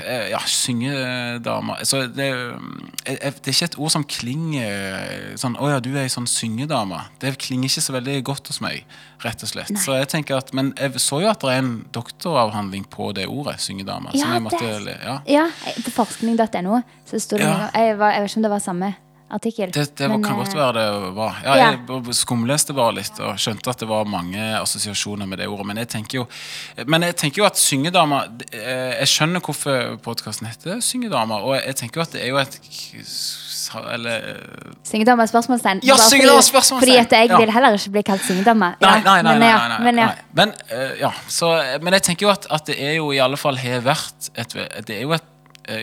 [0.03, 5.55] eh, ja, syngedama så det, eh, eh, det er ikke et ord som klinger sånn
[5.61, 6.99] Å ja, du er ei sånn syngedame.
[7.21, 8.83] Det klinger ikke så veldig godt hos meg,
[9.23, 9.71] rett og slett.
[9.73, 9.81] Nei.
[9.81, 13.27] Så jeg tenker at, Men jeg så jo at det er en doktoravhandling på det
[13.27, 14.11] ordet, syngedame.
[14.11, 15.19] som Ja, jeg måtte, det- ja.
[15.27, 15.49] Ja,
[15.83, 17.57] på forskning.no så sto det Ja.
[17.57, 18.95] noe jeg, var, jeg vet ikke om det var samme
[19.31, 19.71] artikkel.
[19.71, 21.35] Det, det var, men, kan eh, godt være det var.
[21.43, 21.71] Ja, Ja.
[21.71, 25.65] Jeg skumleste bare litt og skjønte at det var mange assosiasjoner med det ordet.
[25.65, 26.27] Men jeg tenker jo,
[26.87, 31.75] men jeg tenker jo at syngedama eh, Jeg skjønner hvorfor podkasten heter Syngedama, og jeg
[31.75, 32.59] tenker jo at det er jo et
[33.93, 34.21] eller,
[34.85, 35.79] Syngedame er spørsmålstegn.
[35.87, 36.79] Ja, syngedame spørsmålstegn.
[36.83, 37.37] Fordi at jeg Ja.
[37.37, 38.73] vil heller ikke bli kalt syngedame.
[38.81, 39.31] Nei, Ja, nei, nei.
[39.33, 40.09] men nei, ja, nei, nei, men ja.
[40.33, 41.51] Men, uh, ja, så,
[41.81, 44.53] men jeg tenker jo at, at det er jo i alle fall har vært et,
[44.85, 45.34] Det er jo et eh,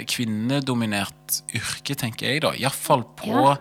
[0.09, 2.51] kvinnedominert yrke, tenker jeg, da.
[2.59, 3.57] Iallfall på Ja.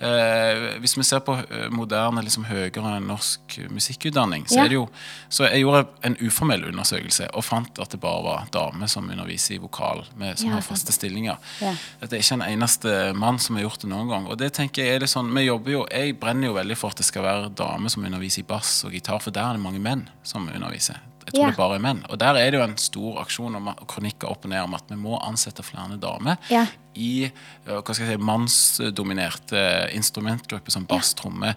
[0.00, 4.64] eh, Hvis vi ser på eh, moderne, liksom høyere norsk musikkutdanning, så Ja.
[4.64, 4.88] er det jo
[5.30, 9.54] Så jeg gjorde en uformell undersøkelse og fant at det bare var damer som underviser
[9.54, 11.38] i vokal, med, som Ja, har faste stillinger.
[11.60, 11.74] Ja.
[12.00, 14.26] Det er ikke en eneste mann som har gjort det noen gang.
[14.26, 16.90] Og det tenker Jeg er litt sånn, vi jobber jo, jeg brenner jo veldig for
[16.90, 19.62] at det skal være damer som underviser i bass og gitar, for der er det
[19.62, 20.96] mange menn som underviser.
[21.34, 21.50] Jeg tror Ja.
[21.50, 22.04] det bare er menn.
[22.10, 24.84] Og der er det jo en stor aksjon om, kronikker opp og ned om at
[24.88, 26.66] vi må ansette flere damer Ja.
[26.94, 27.26] i
[27.66, 31.54] hva skal jeg si, mannsdominerte instrumentgrupper som bass, tromme,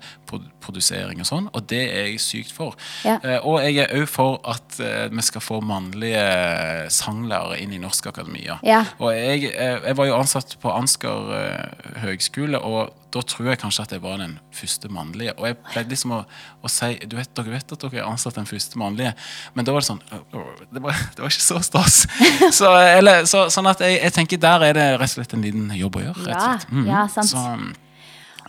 [0.63, 1.49] produsering og sånn.
[1.53, 2.73] Og det er jeg sykt for.
[3.05, 3.19] Ja.
[3.23, 7.82] Eh, og jeg er òg for at eh, vi skal få mannlige sanglærere inn i
[7.82, 8.57] Norsk Akademia.
[8.65, 8.84] Ja.
[8.99, 13.60] Og jeg, eh, jeg var jo ansatt på Ansgar eh, høgskole, og da tror jeg
[13.62, 15.34] kanskje at jeg var den første mannlige.
[15.39, 16.20] Og jeg pleide liksom å,
[16.62, 19.14] å si du vet, Dere vet at dere er ansatt den første mannlige,
[19.55, 22.03] men da var det sånn Det var, det var ikke så stas.
[22.60, 25.45] så, eller, så, sånn at jeg, jeg tenker der er det rett og slett en
[25.45, 26.30] liten jobb å gjøre.
[26.30, 26.55] rett Ja.
[26.72, 26.88] Mhm.
[26.91, 27.32] ja, sant.
[27.32, 27.43] Så,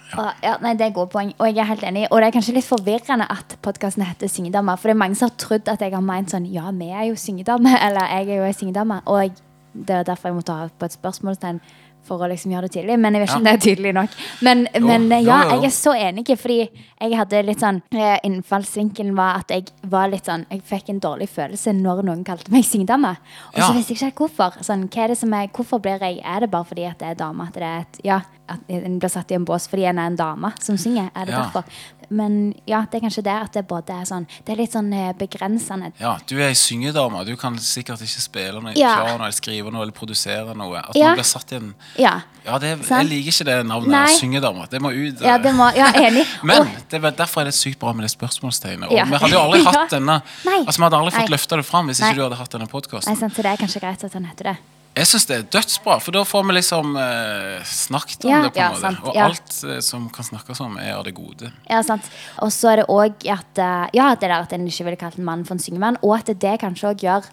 [0.09, 0.23] ja.
[0.23, 2.07] Og, ja, nei, Det er gode poeng, og jeg er helt enig.
[2.11, 4.81] Og det er kanskje litt forvirrende at podkasten heter Syngedamer.
[4.81, 7.11] For det er mange som har trodd at jeg har meint sånn Ja, vi er
[7.11, 7.77] jo syngedamer.
[7.87, 9.03] Eller jeg er jo ei syngedame.
[9.07, 9.37] Og
[9.75, 11.61] det er derfor jeg måtte ha på et spørsmålstegn
[12.05, 12.99] for å liksom gjøre det tydelig.
[12.99, 14.11] Men jeg vet ikke om det er tydelig nok.
[14.43, 15.49] Men, men ja, jo.
[15.61, 16.59] jeg er så enig, fordi
[17.01, 21.01] jeg hadde litt sånn eh, Innfallsvinkelen var at jeg var litt sånn Jeg fikk en
[21.05, 23.17] dårlig følelse når noen kalte meg syngedame.
[23.53, 23.73] Og så Ja.
[23.77, 24.59] visste jeg ikke helt hvorfor.
[24.65, 27.09] Sånn, hva er det som er, hvorfor blir jeg Er det bare fordi at det
[27.09, 27.47] er dame?
[27.49, 30.07] At det er et, ja, at en blir satt i en bås fordi en er
[30.07, 31.11] en dame som synger?
[31.15, 31.43] Er det Ja.
[31.45, 31.65] derfor?
[32.11, 34.91] Men ja, det er kanskje det at det både er sånn Det er litt sånn
[34.95, 35.93] eh, begrensende.
[36.01, 37.25] ja, du er ei syngedame.
[37.27, 38.95] Du kan sikkert ikke spille noe Ja.
[38.97, 40.79] klare eller skrive noe eller produsere noe.
[40.79, 41.09] At Ja.
[41.09, 42.21] man blir satt i en Ja.
[42.49, 43.93] Ja, det, jeg liker ikke det navnet.
[43.93, 44.67] Nei.
[44.73, 45.21] Det må ut.
[45.21, 46.25] Ja, det må, ja enig.
[46.49, 48.89] Men det, derfor er det sykt bra med det spørsmålstegnet.
[48.95, 49.05] Ja.
[49.11, 50.21] vi hadde jo aldri hatt denne
[50.63, 52.11] Altså Vi hadde aldri fått løfta det fram hvis Nei.
[52.13, 53.21] ikke du hadde hatt denne podkasten.
[53.21, 54.57] så det er kanskje greit at han heter det.
[54.99, 58.51] Jeg syns det er dødsbra, for da får vi liksom eh, snakket om Ja, det.
[58.57, 61.53] på en måte sant, Og alt eh, som kan snakkes om, er av det gode.
[61.69, 62.09] Ja, sant.
[62.43, 63.61] Og så er det òg at
[63.95, 66.17] ja, at det der at en ikke ville kalt en mann for en syngemann, og
[66.17, 67.29] at det kanskje òg gjør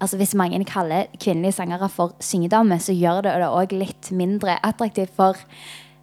[0.00, 4.58] Altså Hvis mange kaller kvinnelige sangere for syngedamer, så gjør det det òg litt mindre
[4.62, 5.36] attraktivt for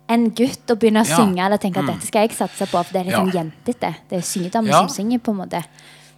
[0.10, 1.16] en gutt å begynne å Ja.
[1.18, 3.24] synge eller tenke at dette skal jeg satse på, for det er litt Ja.
[3.24, 3.96] sånn jentete.
[4.10, 4.86] Det er syngedamer Ja.
[4.86, 5.64] som synger, på en måte.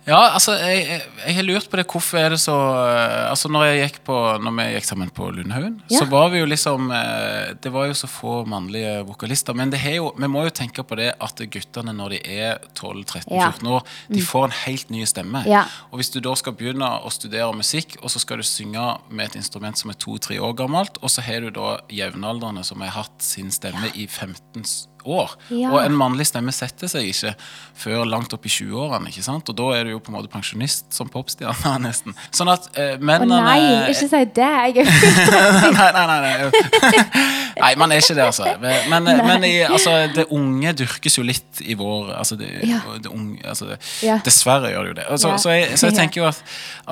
[0.07, 1.83] Ja, altså, jeg, jeg, jeg har lurt på det.
[1.91, 5.27] Hvorfor er det så eh, Altså, når jeg gikk på Når vi gikk sammen på
[5.35, 5.99] Lundhaugen, Ja.
[5.99, 9.53] så var vi jo liksom eh, Det var jo så få mannlige vokalister.
[9.57, 12.57] Men det er jo, vi må jo tenke på det at guttene når de er
[12.79, 13.51] 12-13-14 Ja.
[13.75, 13.83] år,
[14.15, 15.43] de får en helt ny stemme.
[15.49, 15.65] Ja.
[15.91, 19.27] Og hvis du da skal begynne å studere musikk, og så skal du synge med
[19.27, 22.95] et instrument som er to-tre år gammelt, og så har du da jevnaldrende som har
[22.95, 25.35] hatt sin stemme i 15 s- år.
[25.53, 25.71] Ja.
[25.71, 27.33] Og en mannlig stemme setter seg ikke
[27.77, 29.11] før langt opp i 20-årene.
[29.11, 29.49] ikke sant?
[29.51, 32.15] Og da er du jo på en måte pensjonist som popstjerne, nesten.
[32.35, 33.59] Sånn at eh, Å nei,
[33.91, 34.51] ikke si det!
[34.73, 37.03] Jeg er nei, nei, nei, nei.
[37.61, 38.49] nei, man er ikke det, altså.
[38.61, 42.81] Men, men i, altså, det unge dyrkes jo litt i vår altså det, Ja.
[43.01, 44.19] det unge, altså det, Ja.
[44.25, 45.07] Dessverre gjør det jo det.
[45.21, 46.41] Så, så, jeg, så jeg tenker jo at,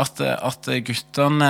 [0.06, 1.50] at, at guttene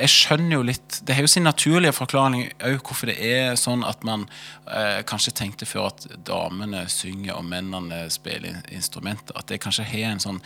[0.00, 3.82] Jeg skjønner jo litt Det har jo sin naturlige forklaring òg hvorfor det er sånn
[3.86, 4.26] at man
[4.70, 9.36] eh, kanskje tenkte før at damene synger og mennene spiller in- instrumenter.
[9.38, 10.40] At det kanskje har en sånn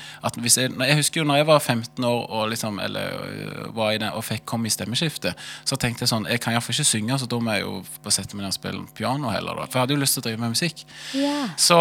[0.44, 3.98] jeg, jeg husker jo når jeg var 15 år og, liksom, eller, øh, var i
[4.02, 7.18] det, og fikk komme i stemmeskiftet, så tenkte jeg sånn Jeg kan iallfall ikke synge,
[7.20, 9.58] så da må jeg jo sette meg ned og spille piano heller.
[9.60, 9.66] Da.
[9.66, 10.84] For jeg hadde jo lyst til å drive med musikk.
[11.14, 11.54] Yeah.
[11.56, 11.78] Så,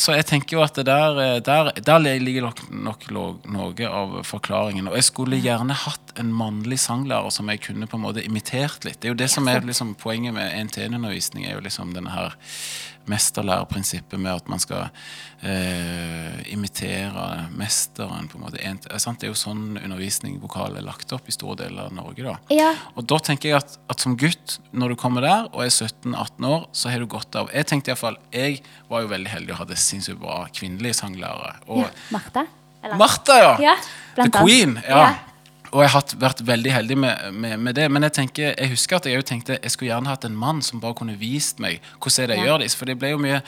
[0.00, 4.88] så jeg tenker jo at det der, der, der ligger nok, nok noe av forklaringen.
[4.90, 8.84] Og jeg skulle gjerne hatt en mannlig sanglærer som jeg kunne på en måte imitert
[8.86, 9.00] litt.
[9.00, 12.36] Det er jo det som er liksom poenget med NTN-undervisning, er jo liksom denne her
[13.06, 14.88] mesterlærerprinsippet med at man skal
[15.46, 18.28] eh, imitere mesteren.
[18.28, 18.58] på en måte.
[18.58, 19.20] En, eh, sant?
[19.20, 22.24] Det er jo sånn undervisning vokal er lagt opp i store deler av Norge.
[22.26, 22.36] da.
[22.50, 22.72] Ja.
[22.96, 26.48] Og da tenker jeg at, at som gutt, når du kommer der og er 17-18
[26.50, 28.60] år, så har du godt av Jeg tenkte i hvert fall, jeg
[28.90, 31.56] var jo veldig heldig og hadde sinnssykt bra kvinnelige sanglærere.
[31.68, 31.92] Og ja.
[32.10, 32.46] Martha?
[32.82, 32.98] Eller?
[32.98, 33.54] Martha, ja!
[33.70, 33.78] Ja,
[34.16, 34.30] The.
[34.32, 34.78] Queen.
[34.88, 35.25] ja.
[35.72, 37.90] Og jeg har vært veldig heldig med, med, med det.
[37.90, 40.62] Men jeg tenker, jeg husker at jeg jo tenkte jeg skulle gjerne hatt en mann
[40.62, 42.52] som bare kunne vist meg hvordan det jeg Ja.
[42.52, 42.70] gjør det.
[42.76, 43.42] For det ble jo mye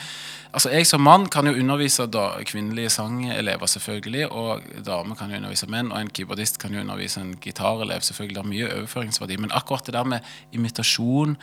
[0.49, 4.31] Altså Jeg som mann kan jo undervise da, kvinnelige sangelever, selvfølgelig.
[4.33, 8.01] Og damer kan jo undervise menn, og en keyboardist kan jo undervise en gitarelev.
[8.01, 9.37] selvfølgelig Det er mye overføringsverdi.
[9.37, 10.21] Men akkurat det der med
[10.53, 11.37] imitasjon,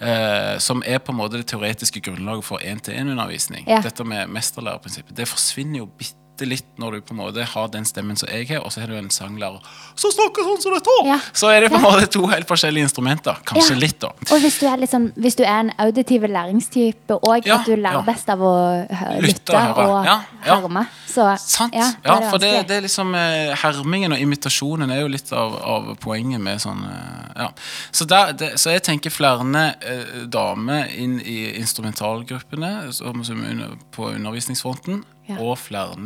[0.00, 3.80] eh, som er på en måte det teoretiske grunnlaget for én-til-én-undervisning, Ja.
[3.82, 7.84] dette med mesterlærerprinsippet, det forsvinner jo bitte litt når du på en måte har den
[7.84, 9.60] stemmen som jeg har, og så har du en sanglærer
[9.94, 10.94] som snakker sånn som dette.
[11.06, 11.18] Ja.
[11.36, 13.36] Så er det på en måte to helt forskjellige instrumenter.
[13.46, 13.78] Kanskje Ja.
[13.78, 14.08] litt, da.
[14.32, 17.76] Og hvis du er, liksom, hvis du er en auditiv læringstype, og Ja, at du
[17.76, 18.52] lærer best av å
[18.88, 19.88] Lytte lytte og høre.
[19.88, 20.06] og
[20.48, 21.74] herme, så Sant.
[21.74, 25.30] ja, da er for det, det er liksom eh, Hermingen og imitasjonen er jo litt
[25.32, 27.48] av, av poenget med sånn eh, Ja.
[27.92, 29.42] Så, der, det, så jeg tenker flere
[29.82, 35.36] eh, damer inn i instrumentalgruppene som, som under, på undervisningsfronten, Ja.
[35.38, 35.96] og flere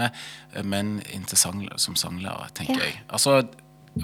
[0.64, 1.00] menn
[1.78, 2.84] som sanglærer, tenker Ja.
[2.84, 3.00] jeg.
[3.08, 3.42] Altså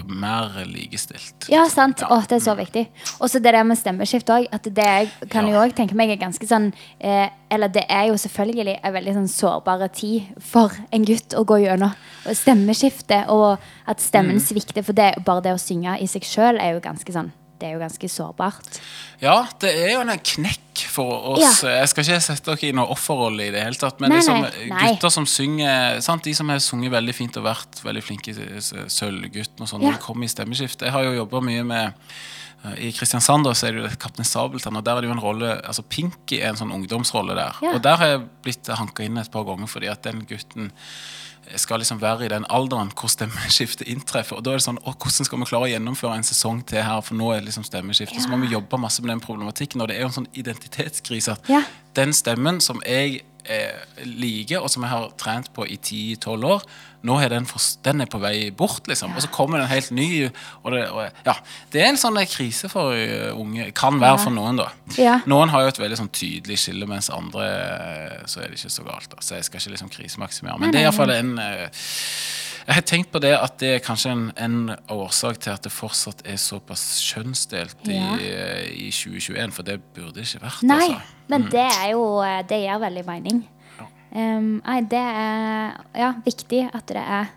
[0.09, 1.45] mer likestilt.
[1.49, 1.99] Ja, sant.
[2.01, 2.07] Ja.
[2.09, 2.87] Å, det er så viktig.
[3.21, 4.47] Og så det der med stemmeskift òg.
[4.63, 8.79] Det kan jo òg tenke meg er ganske sånn eh, Eller det er jo selvfølgelig
[8.83, 11.93] en veldig sånn sårbare tid for en gutt å gå gjennom.
[12.33, 14.41] stemmeskiftet, og at stemmen Mm.
[14.41, 14.83] svikter.
[14.83, 17.75] For det, bare det å synge i seg sjøl er jo ganske sånn Det er
[17.77, 18.79] jo ganske sårbart.
[19.21, 21.61] Ja, det er jo en knekk for oss.
[21.63, 24.43] Jeg skal ikke sette dere i noen offerrolle i det hele tatt, men Nei, liksom,
[24.73, 26.25] nei, gutter som synger sant?
[26.25, 28.33] De som har sunget veldig fint og vært veldig flinke
[28.91, 29.91] Sølvgutten og sånn, Ja.
[29.93, 31.93] når de kommer i stemmeskift Jeg har jo jobba mye med
[32.65, 35.23] eh, I Kristiansand så er det jo Kaptein Sabeltann, og der er det jo en
[35.23, 37.53] rolle altså Pinky er en sånn ungdomsrolle der.
[37.63, 37.73] Ja.
[37.77, 40.71] Og der har jeg blitt hanka inn et par ganger fordi at den gutten
[41.59, 44.37] skal liksom være i den alderen hvor stemmeskiftet inntreffer.
[44.37, 46.81] Og da er det sånn, å, Hvordan skal vi klare å gjennomføre en sesong til
[46.83, 48.21] her, for nå er det liksom stemmeskifte.
[48.23, 49.81] Så må vi jobbe masse med den problematikken.
[49.81, 51.63] Og det er jo en sånn identitetskrise at Ja.
[51.93, 56.65] den stemmen som jeg eh, liker, og som jeg har trent på i 10-12 år,
[57.03, 59.11] nå er den, for, den er på vei bort, liksom.
[59.17, 61.35] Og så kommer den helt ny og det, og, ja,
[61.73, 63.71] det er en sånn eh, krise for eh, unge.
[63.75, 64.69] Kan være for noen, da.
[64.99, 65.17] Ja.
[65.27, 67.49] Noen har jo et veldig sånn tydelig skille, mens andre
[68.29, 69.11] så er det ikke så galt.
[69.11, 69.19] Da.
[69.19, 70.61] Så jeg skal ikke liksom krisemaksimere.
[70.63, 71.83] Men det er iallfall en eh,
[72.63, 75.71] Jeg har tenkt på det at det er kanskje en, en årsak til at det
[75.75, 78.13] fortsatt er såpass kjønnsdelt i, Ja.
[78.15, 80.61] eh, i 2021, for det burde ikke vært.
[80.63, 81.17] Nei, altså.
[81.33, 83.43] men det er jo eh, Det gir veldig mening.
[84.13, 87.31] Um, nei, det er ja, viktig at det er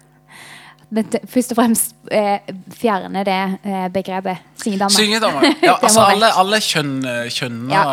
[0.92, 2.36] Men først og fremst eh,
[2.76, 4.92] fjerne det eh, begrepet syngedame.
[4.94, 5.54] Syngedame.
[5.66, 7.00] Ja, altså alle, alle kjønn,
[7.32, 7.86] kjønner Ja,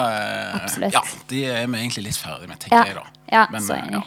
[0.60, 0.92] eh.
[0.94, 3.06] Ja, de er vi egentlig litt ferdig med, tenker Ja, jeg da.
[3.34, 3.96] ja så enig.
[3.96, 4.04] enig.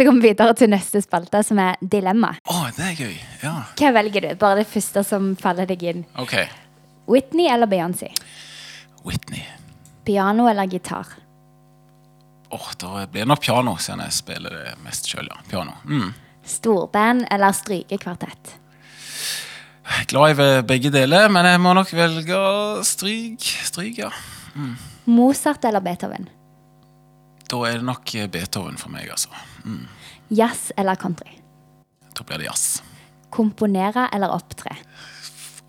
[0.00, 2.30] Så kommer vi videre til neste spalte, som er dilemma.
[2.48, 3.16] Oh, det er gøy.
[3.42, 3.50] Ja.
[3.76, 4.30] Hva velger du?
[4.40, 6.06] Bare det første som faller deg inn.
[6.16, 6.32] Ok.
[7.04, 8.08] Whitney eller Beyoncé?
[9.04, 9.42] Whitney.
[10.08, 11.04] Piano eller gitar?
[12.48, 15.28] Åh, Da blir det nok piano, siden jeg spiller det mest sjøl.
[15.28, 15.36] Ja.
[15.52, 15.76] Piano.
[15.84, 16.14] Mm.
[16.48, 18.56] Storband eller strykekvartett?
[20.08, 22.40] Glad i begge deler, men jeg må nok velge
[22.88, 23.52] stryk.
[23.68, 24.08] Stryk, ja.
[25.04, 26.30] Mozart eller Beethoven?
[27.50, 29.30] Da er det nok Beethoven for meg, altså.
[29.64, 29.86] Mm.
[30.30, 31.32] Jazz eller country?
[32.14, 32.82] Da blir det jazz.
[33.34, 34.76] Komponere eller opptre?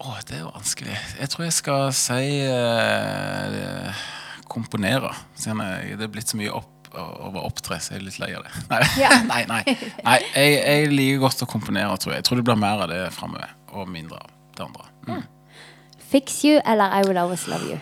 [0.01, 0.97] Åh, det er jo vanskelig.
[1.19, 4.05] Jeg tror jeg skal si eh,
[4.49, 5.11] komponere.
[5.37, 5.61] Siden
[5.97, 8.53] det er blitt så mye opp over opptre, så jeg er litt lei av det.
[8.71, 9.11] Nei, Ja.
[9.31, 9.61] nei, nei.
[10.03, 12.23] nei jeg, jeg liker godt å komponere, tror jeg.
[12.23, 14.89] Jeg tror det blir mer av det framover, og mindre av det andre.
[15.07, 15.23] Mm.
[16.11, 17.79] Fix You eller I Will Always Love You?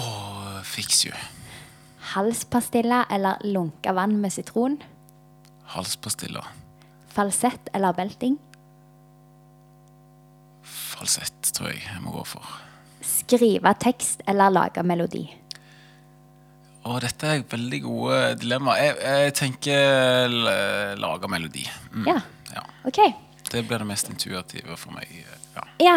[0.00, 1.12] Og Fix You.
[2.10, 4.78] Halspastiller eller lunka vann med sitron?
[5.64, 6.44] Halspastilla.
[7.08, 8.38] Falsett eller belting?
[10.62, 12.46] Falsett, tror jeg jeg må gå for.
[13.06, 15.22] Skrive tekst eller lage melodi?
[16.80, 18.80] Å, dette er veldig gode dilemmaer.
[18.88, 20.34] Jeg, jeg tenker
[21.00, 21.66] lage melodi.
[21.92, 22.06] Mm.
[22.08, 22.16] Ja.
[22.54, 22.64] Ja.
[22.88, 23.00] Ok.
[23.50, 25.10] Det blir det mest intuitive for meg.
[25.54, 25.66] Ja.
[25.82, 25.96] Ja.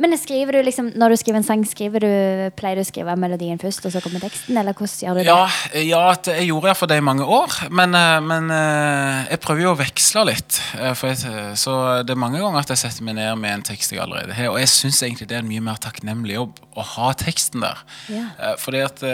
[0.00, 2.12] Men skriver du liksom, når du skriver en sang, skriver du,
[2.56, 4.56] pleier du å skrive melodien først, og så kommer teksten?
[4.56, 5.26] Eller hvordan gjør du det?
[5.28, 5.42] Ja,
[5.76, 6.04] ja
[6.38, 7.56] jeg gjorde iallfall det i mange år.
[7.68, 10.60] Men, eh, men eh, jeg prøver jo å veksle litt.
[10.78, 11.74] eh, For jeg, så
[12.06, 14.52] det er mange ganger at jeg setter meg ned med en tekst jeg allerede har.
[14.54, 17.84] Og jeg syns egentlig det er en mye mer takknemlig jobb å ha teksten der.
[18.08, 18.54] Ja.
[18.60, 19.04] Fordi at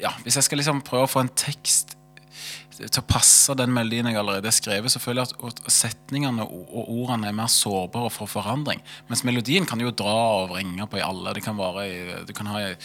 [0.00, 1.95] Ja, hvis jeg skal liksom prøve å få en tekst
[2.78, 6.90] til å passe den melodien jeg allerede har skrevet, så føler jeg at setningene og
[6.92, 8.82] ordene er mer sårbare for forandring.
[9.08, 11.32] Mens melodien kan jo dra og vrenge på i alle.
[11.36, 11.96] Det kan være i,
[12.28, 12.76] Du kan ha i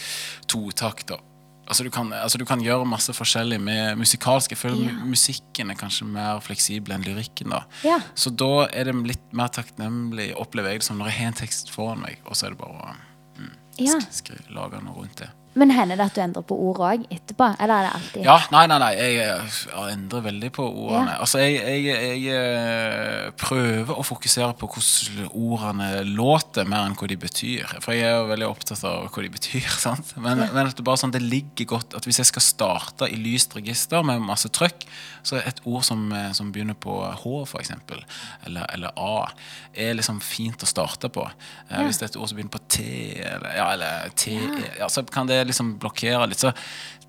[0.48, 1.12] totakt.
[1.12, 1.28] og
[1.72, 4.52] Altså du, kan, altså du kan gjøre masse forskjellig med musikalsk.
[4.52, 5.06] Jeg føler Ja.
[5.08, 7.50] musikken er kanskje mer fleksibel enn lyrikken.
[7.50, 8.00] da Ja.
[8.16, 11.34] Så da er det litt mer takknemlig, opplever jeg det som når jeg har en
[11.34, 12.96] tekst foran meg, og så er det bare å
[13.40, 15.30] mm, skrive, lage noe rundt det.
[15.54, 17.50] Men hender det at du endrer på ord òg etterpå?
[17.60, 18.92] Eller er det alltid Ja, nei, nei, nei.
[18.96, 21.16] Jeg, jeg endrer veldig på ordene.
[21.18, 21.24] Ja.
[21.26, 27.10] Altså, jeg, jeg, jeg eh, prøver å fokusere på hvordan ordene låter, mer enn hva
[27.12, 27.76] de betyr.
[27.84, 29.68] For jeg er jo veldig opptatt av hva de betyr.
[29.86, 30.14] sant?
[30.16, 33.20] Men, men at det bare sånn, det ligger godt At hvis jeg skal starte i
[33.20, 34.88] lyst register med masse trøkk,
[35.28, 38.00] så er et ord som, eh, som begynner på H, eksempel,
[38.48, 39.28] eller, eller A,
[39.76, 41.28] er liksom fint å starte på.
[41.70, 41.84] Ja.
[41.84, 42.88] Hvis det er et ord som begynner på T,
[43.20, 44.40] eller, ja, eller T,
[44.80, 46.42] ja, så kan det liksom blokkerer litt.
[46.44, 46.52] Så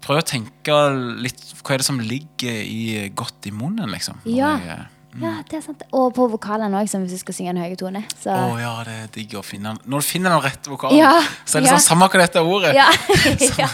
[0.02, 0.78] prøv å tenke
[1.22, 4.18] litt Hva er det som ligger i godt i munnen, liksom?
[4.26, 4.56] Ja.
[4.58, 4.78] jeg,
[5.14, 5.22] mm.
[5.22, 5.82] Ja, det er sant.
[5.94, 8.02] Og på vokalen òg, hvis du skal synge en høy tone.
[8.18, 11.12] Så Å ja, det er digg å finne Når du finner den rette vokalen, Ja,
[11.44, 11.76] så er det ja.
[11.76, 12.72] sånn samme hva dette ordet.
[12.74, 12.88] Ja.
[13.62, 13.68] ja.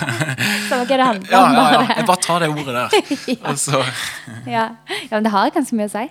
[0.68, 1.54] Samme hva det handler Ja, om.
[1.54, 1.84] ja, ja.
[2.00, 3.94] Jeg bare tar det ordet der.
[4.48, 4.66] Ja.
[5.08, 6.08] ja, men det har ganske mye å si.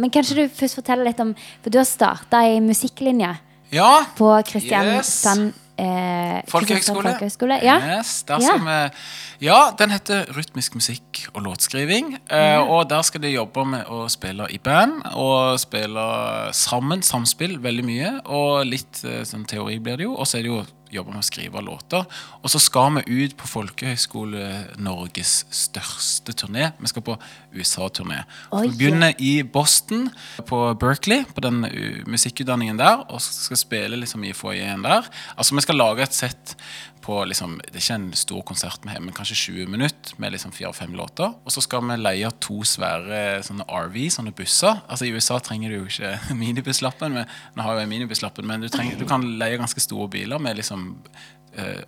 [0.00, 1.32] Men kanskje du først forteller litt om
[1.64, 3.36] For du har starta i musikklinja
[3.72, 4.04] Ja.
[4.18, 7.02] på Kristiansand eh, Folkehøgskole.
[7.12, 7.58] folkehøgskole.
[7.64, 7.76] Ja.
[7.98, 8.56] Yes, Ja.
[8.58, 12.18] vi, ja, den heter Rytmisk musikk og låtskriving.
[12.30, 17.58] Eh, og der skal de jobbe med å spille i band og spille sammen, samspill,
[17.62, 18.12] veldig mye.
[18.26, 20.14] Og litt eh, sånn teori blir det jo.
[20.16, 20.64] Og så er det jo
[20.94, 22.06] jobbe med å skrive låter.
[22.40, 24.46] Og så skal vi ut på Folkehøgskole
[24.82, 26.70] Norges største turné.
[26.80, 27.16] Vi skal på
[27.54, 28.22] USA-turné.
[28.52, 30.08] Vi begynner i Boston,
[30.48, 33.04] på Berkeley, på den uh, musikkutdanningen der.
[33.08, 35.08] Og skal spille liksom i foajeen der.
[35.36, 36.56] Altså Vi skal lage et sett
[37.02, 40.52] på liksom, Det er ikke en stor konsert vi men kanskje 20 minutter med liksom
[40.52, 41.32] fire-fem låter.
[41.44, 44.80] Og så skal vi leie to svære sånne RV, sånne busser.
[44.88, 47.16] Altså I USA trenger du jo ikke minibusslappen.
[47.16, 50.42] Men, nå har jo jeg minibusslappen, men du, trenger, du kan leie ganske store biler
[50.42, 50.90] med liksom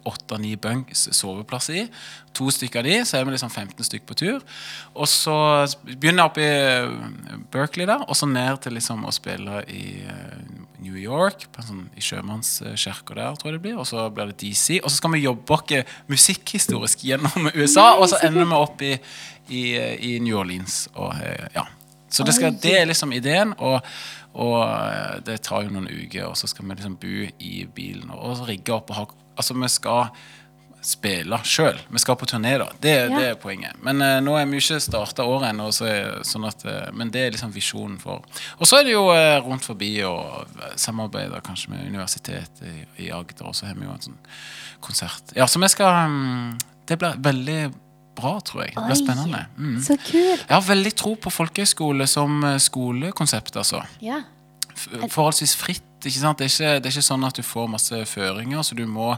[0.08, 1.86] åtte-ni bunks soveplass i.
[2.36, 4.44] To stykker av de, så er vi liksom 15 stykker på tur.
[4.94, 5.34] Og så
[5.84, 10.38] begynner jeg oppe i Berkeley der, og så ned til liksom å spille i eh,
[10.82, 13.76] New York, på en sånn, i sjømannskirka der, tror jeg det blir.
[13.80, 14.80] Og så blir det DC.
[14.80, 18.96] Og så skal vi jobbe oss musikkhistorisk gjennom USA, og så ender vi opp i,
[19.52, 19.62] i,
[20.12, 20.86] i New Orleans.
[20.96, 21.68] Og, eh, ja.
[22.12, 23.54] Så det, skal, det er liksom ideen.
[23.58, 23.80] og
[24.32, 28.12] og eh, det tar jo noen uker, og så skal vi liksom bo i bilen
[28.14, 29.04] og, og rigge opp og ha
[29.36, 30.10] Altså, vi skal
[30.82, 31.76] spille sjøl.
[31.94, 32.64] Vi skal på turné, da.
[32.82, 33.18] Det, Ja.
[33.18, 33.76] det er poenget.
[33.86, 35.86] Men uh, nå er vi jo ikke starta året ennå, så,
[36.26, 38.24] sånn at, uh, men det er liksom visjonen for
[38.58, 43.12] Og så er det jo uh, rundt forbi og samarbeider kanskje med universitetet i, i
[43.14, 44.18] Agder, og så har vi jo en sånn
[44.82, 45.22] konsert.
[45.38, 46.58] Ja, så vi skal um,
[46.90, 47.60] Det blir veldig
[48.18, 48.74] bra, tror jeg.
[48.74, 49.44] Det blir spennende.
[49.56, 49.78] Mm.
[49.86, 50.34] Så kul.
[50.34, 54.18] Jeg har veldig tro på folkehøyskole som skolekonsept, altså Ja.
[55.14, 56.38] forholdsvis fritt ikke sant?
[56.38, 59.12] Det er ikke, det er ikke sånn at du får masse føringer, så du må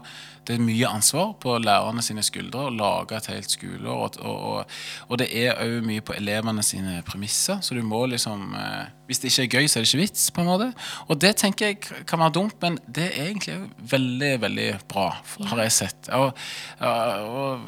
[0.45, 4.19] det er mye ansvar på lærerne sine skuldre å lage et helt skoleår.
[4.19, 4.75] Og, og,
[5.09, 7.63] og, det er òg mye på elevene sine premisser.
[7.65, 10.31] Så du må liksom eh, Hvis det ikke er gøy, så er det ikke vits.
[10.33, 10.71] på en måte
[11.09, 11.79] Og det tenker jeg
[12.09, 13.57] kan være dumt, men det er egentlig
[13.91, 15.07] veldig, veldig bra,
[15.51, 16.09] har jeg sett.
[16.17, 16.33] Og,
[16.81, 17.61] og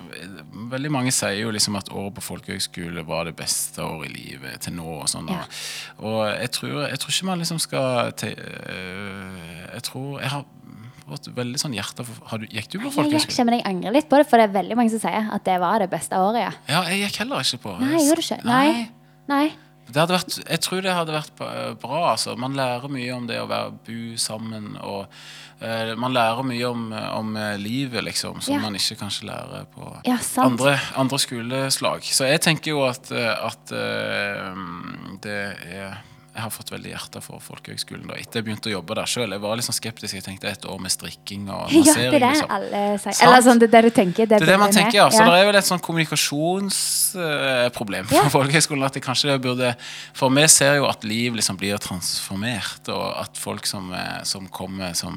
[0.73, 4.65] veldig mange sier jo liksom at året på folkehøgskole var det beste året i livet
[4.65, 4.89] til nå.
[4.97, 5.29] Og sånn.
[5.29, 5.45] Ja.
[6.01, 10.47] Og jeg tror, jeg tror, ikke man liksom skal til, eh, Jeg tror jeg har
[11.07, 13.47] fått veldig sånn hjerte for har du, Gikk du på folkehøyskole?
[13.47, 15.61] Men jeg angrer litt på det, for det er veldig mange som sier at det
[15.63, 16.43] var det beste året.
[16.47, 17.77] Ja, ja jeg gikk heller ikke på.
[17.83, 18.41] Nei, gjorde du ikke?
[18.49, 18.89] Nei.
[19.31, 19.47] Nei.
[19.87, 21.35] Vært, jeg tror det hadde vært
[21.83, 22.01] bra.
[22.13, 22.35] Altså.
[22.39, 24.73] Man lærer mye om det å være, bo sammen.
[24.83, 28.65] Og uh, man lærer mye om, om livet, liksom, som ja.
[28.65, 32.05] man ikke kanskje lærer på ja, andre, andre, skoleslag.
[32.11, 34.53] Så jeg tenker jo at, at uh,
[35.23, 35.41] det
[35.79, 35.97] er
[36.37, 39.33] jeg har fått veldig hjerte for folkehøgskolen etter jeg begynte å jobbe der sjøl.
[39.33, 40.13] Jeg var litt sånn skeptisk.
[40.19, 41.87] Jeg tenkte et år med strikking og massering.
[41.87, 42.51] Ja, det er det liksom.
[42.53, 43.17] alle sier.
[43.25, 44.25] Eller sånn, det er det du tenker.
[44.29, 45.07] Det, det er det man tenker, ja.
[45.09, 45.27] Så ja.
[45.33, 48.25] det er vel et sånn kommunikasjonsproblem for ja.
[48.37, 48.87] folkehøgskolen.
[48.87, 49.69] At de kanskje burde
[50.17, 54.43] For vi ser jo at liv liksom blir transformert, og at folk som, eh, som
[54.53, 55.15] kommer som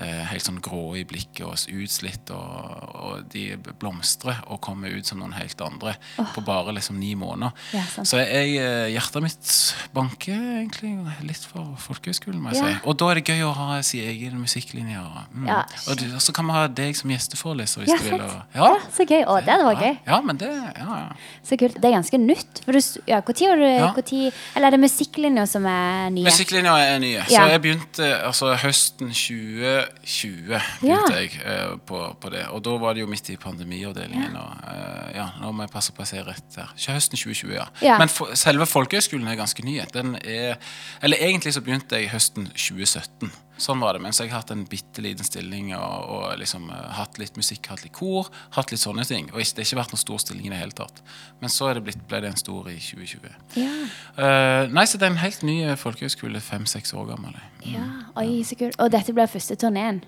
[0.00, 2.48] uh, helt sånn grå i blikket og utslitt, og,
[2.94, 3.44] og, de
[3.82, 6.26] blomstrer og kommer ut som noen helt andre oh.
[6.32, 7.50] på bare liksom ni måneder.
[7.76, 8.46] Ja, så jeg,
[8.94, 9.46] hjertet mitt
[9.92, 10.92] banker egentlig
[11.26, 12.70] litt for folkehøgskolen, må jeg ja.
[12.72, 12.80] si.
[12.88, 15.02] Og da er det gøy å ha sin egen musikklinje.
[15.32, 15.48] Mm.
[15.48, 15.60] Ja.
[15.90, 18.24] Og, så kan vi ha deg som gjesteforeleser hvis ja, du vil.
[18.24, 18.70] Og, ja.
[18.94, 19.22] så gøy.
[19.24, 19.94] Å, det var gøy.
[20.08, 21.00] Ja, men det, ja,
[21.46, 21.78] Så kult.
[21.78, 22.62] Det er ganske nytt.
[22.64, 23.48] For du, ja, hvor tid
[23.94, 26.26] hvor tid, Eller er det musikklinja som er nye?
[26.28, 27.24] Musikklinja er nye.
[27.28, 32.44] Så jeg begynte altså høsten 2020 begynte jeg uh, på, på, det.
[32.54, 34.36] Og da var det jo midt i pandemiavdelingen.
[34.38, 36.72] Og, uh, ja, nå må jeg passe på å si rett der.
[36.76, 37.98] Ikke høsten 2020, ja.
[38.00, 39.78] Men for, selve folkehøgskolen er ganske ny.
[39.94, 40.56] Den er
[41.02, 43.30] Eller egentlig så begynte jeg høsten 2017.
[43.58, 44.02] Sånn var det.
[44.04, 47.66] Mens jeg har hatt en bitte liten stilling og, og liksom uh, hatt litt musikk,
[47.72, 49.32] hatt litt kor, hatt litt sånne ting.
[49.32, 51.02] Og det har ikke vært noen stor stilling i det hele tatt.
[51.42, 53.40] Men så det blitt, ble det en stor i 2020.
[53.58, 53.72] Ja.
[54.14, 57.34] Uh, nei, så det er en helt ny folkehøyskole, fem-seks år gammel.
[57.64, 57.72] Mm.
[57.74, 57.88] Ja,
[58.22, 58.78] oi, så kult.
[58.78, 60.04] Og dette blir første turneen?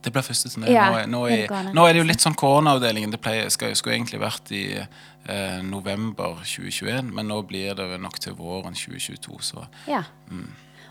[0.00, 0.70] Det blir første turné.
[0.72, 3.12] Ja, nå, nå, nå, er det jo litt sånn koronaavdelingen.
[3.12, 5.00] Det pleier, skal, skulle egentlig vært i eh,
[5.62, 9.36] november 2021, men nå blir det nok til våren 2022.
[9.44, 10.02] Så, ja.
[10.30, 10.48] Mm.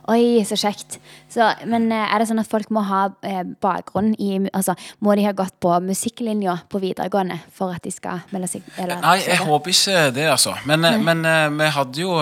[0.10, 0.98] Oi, så kjekt.
[1.30, 4.74] Så, men eh, er det sånn at folk må ha eh, bakgrunn i Altså,
[5.06, 8.66] må de ha gått på musikklinja på videregående for at de skal melde seg?
[8.80, 10.56] Eller, Nei, jeg håper ikke det, altså.
[10.70, 11.22] Men, eh, men
[11.60, 12.16] vi hadde jo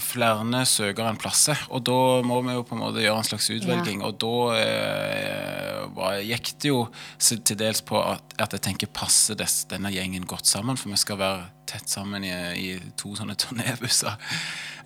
[0.00, 1.60] flere søkere enn plasser.
[1.74, 4.00] Og da må vi jo på en måte gjøre en slags utvelging.
[4.00, 4.08] Ja.
[4.08, 6.86] Og da eh, gikk det jo
[7.18, 11.20] til dels på at, at jeg tenker passer denne gjengen godt sammen, for vi skal
[11.20, 14.16] være tett sammen i, i to sånne turnébusser.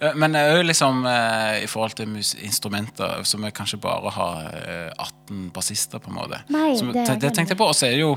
[0.01, 4.49] Eh, men òg liksom, eh, i forhold til instrumenter, så vi kanskje bare har
[4.97, 6.43] 18 bassister, på en måte.
[6.53, 7.71] Nei, så, det, det, tenkte jeg på.
[7.71, 8.17] Og så er det jo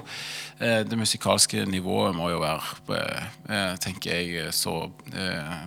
[0.56, 3.00] det musikalske nivået må jo være,
[3.84, 4.78] tenker jeg, så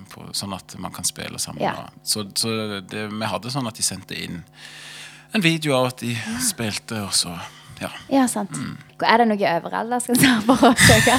[0.08, 1.66] på, sånn at man kan spille sammen.
[1.66, 1.90] Ja.
[2.02, 4.40] Så, så det, vi hadde sånn at de sendte inn
[5.36, 6.38] en video av at de ja.
[6.40, 7.34] spilte, og så
[7.80, 7.90] ja.
[8.10, 8.50] ja, sant.
[8.56, 8.76] Mm.
[9.06, 11.16] Er det noe øvre aldersgrense for å søke?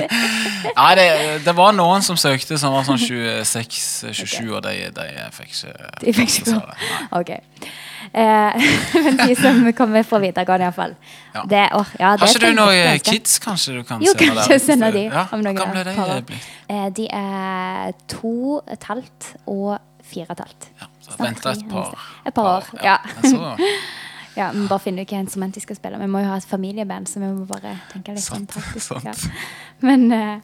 [0.78, 1.06] Nei, det,
[1.44, 4.48] det, var noen som søkte som var sånn 26-27, okay.
[4.48, 6.76] og de, de, fikk ikke De fikk ikke gå?
[7.20, 7.34] Ok.
[8.12, 8.52] Eh,
[9.04, 10.96] men de som kommer fra videregående, iallfall.
[11.34, 11.44] Ja.
[11.48, 14.26] Det, oh, ja, Har ikke du noen kids kanskje du kan jo, sende?
[14.26, 15.06] Jo, kanskje sende de.
[15.08, 15.26] Ja.
[15.32, 16.50] Er de blitt?
[16.68, 19.76] Eh, de er to og et halvt og
[20.12, 20.70] fire og et halvt.
[20.80, 22.72] Ja, så venter et par, et par år.
[22.84, 22.98] Ja.
[23.24, 23.70] ja.
[24.36, 25.98] Ja, Vi bare finner ikke en instrument de skal spille.
[26.00, 28.94] Vi må jo ha et familieband, så vi må bare tenke litt sånn praktisk.
[29.04, 29.12] Ja.
[29.84, 30.40] Men uh,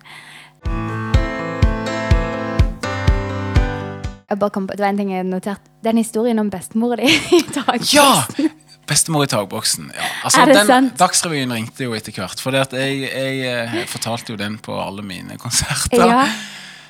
[4.29, 5.73] på, Det var en ting jeg noterte.
[5.85, 7.09] Den historien om bestemora di
[7.39, 7.97] i tagboksen.
[7.97, 8.51] Ja!
[8.89, 9.91] Bestemor i tagboksen.
[9.95, 10.05] Ja.
[10.25, 10.95] Altså, er det den, sant?
[11.01, 12.41] Dagsrevyen ringte jo etter hvert.
[12.41, 16.05] For jeg, jeg, jeg, eh, fortalte jo den på alle mine konserter.
[16.09, 16.23] Ja.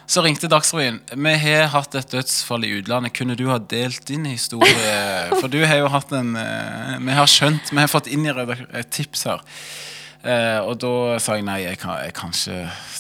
[0.09, 1.03] Så ringte Dagsrevyen.
[1.13, 3.13] Vi har hatt et dødsfall i utlandet.
[3.13, 4.95] Kunne du ha delt din historie?
[5.37, 8.33] For du har jo hatt en eh, Vi har skjønt, vi har fått inn i
[8.33, 9.45] et tips her.
[10.29, 12.59] Eh, og da sa jeg nei, jeg kan, jeg kan ikke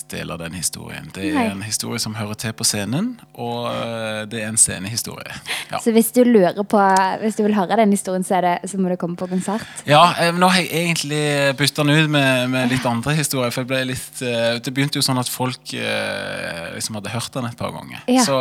[0.09, 1.11] dele den historien.
[1.12, 1.47] Det er nei.
[1.53, 5.35] en historie som hører til på scenen, og uh, det er en scenehistorie.
[5.68, 5.81] Ja.
[5.85, 6.81] Så hvis du lurer på
[7.20, 9.66] Hvis du vil høre den historien, så, det, så må du komme på konsert?
[9.87, 11.20] Ja, eh, nå har jeg egentlig
[11.59, 13.53] bytta den ut med, med, litt andre historier.
[13.53, 17.59] For litt uh, Det begynte jo sånn at folk uh, liksom hadde hørt den et
[17.59, 18.01] par ganger.
[18.09, 18.24] Ja.
[18.24, 18.39] Så,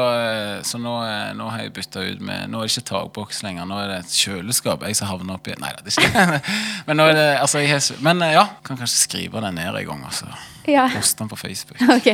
[0.68, 0.96] så nå,
[1.36, 4.00] nå, har jeg bytta ut med Nå er det ikke takboks lenger, nå er det
[4.06, 4.88] et kjøleskap.
[4.88, 6.56] Jeg som havner oppi Nei da, det er ikke
[6.88, 10.06] Men nå er det altså, jeg, Men ja, kan kanskje skrive den ned en gang.
[10.06, 10.26] Altså.
[10.68, 10.90] Ja.
[10.96, 11.82] Poste den på Facebook.
[11.98, 12.08] Ok.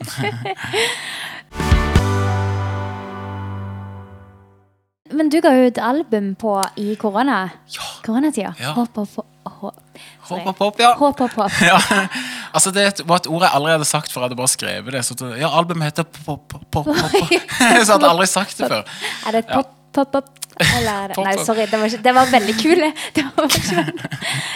[5.10, 7.50] men du ga ut album på i korona.
[7.74, 7.82] Ja.
[8.06, 8.54] koronatida.
[8.60, 8.72] Ja.
[8.78, 9.08] Håp, håp,
[9.44, 9.74] håp.
[10.30, 10.94] Hopp, hopp, hopp, ja.
[10.98, 11.52] Håp, håp, håp.
[11.70, 11.78] ja.
[12.54, 15.02] Altså, det var et ord jeg aldri hadde sagt før jeg hadde bare skrevet det.
[15.06, 16.96] Så det, ja, albumet heter Pop, Pop, Pop, Pop.
[16.96, 18.86] Så jeg hadde aldri sagt det før.
[19.26, 20.39] Er det et pop, pop, pop?
[20.76, 21.66] Eller er Nei, sorry.
[21.70, 22.82] Det var, ikke, det var veldig kul.
[23.16, 23.84] Det var, ikke,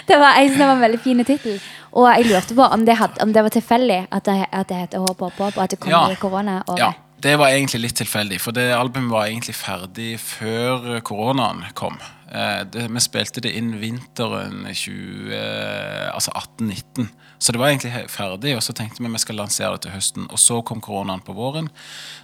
[0.08, 1.56] det var, jeg synes det var en veldig fin tittel.
[1.94, 4.76] Og jeg lurte på om det, had, om det var tilfeldig at det, at det
[4.82, 6.02] heter Håp, håp, håp, og at det kom Ja.
[6.10, 6.80] i korona-året.
[6.82, 6.92] Ja,
[7.22, 11.96] det var egentlig litt tilfeldig, for det albumet var egentlig ferdig før koronaen kom.
[12.34, 17.08] Eh, det, vi spilte det inn vinteren 20, eh, altså 18-19.
[17.44, 20.28] Så det var egentlig ferdig, og så tenkte vi vi skal lansere det til høsten.
[20.32, 21.68] Og så kom koronaen på våren.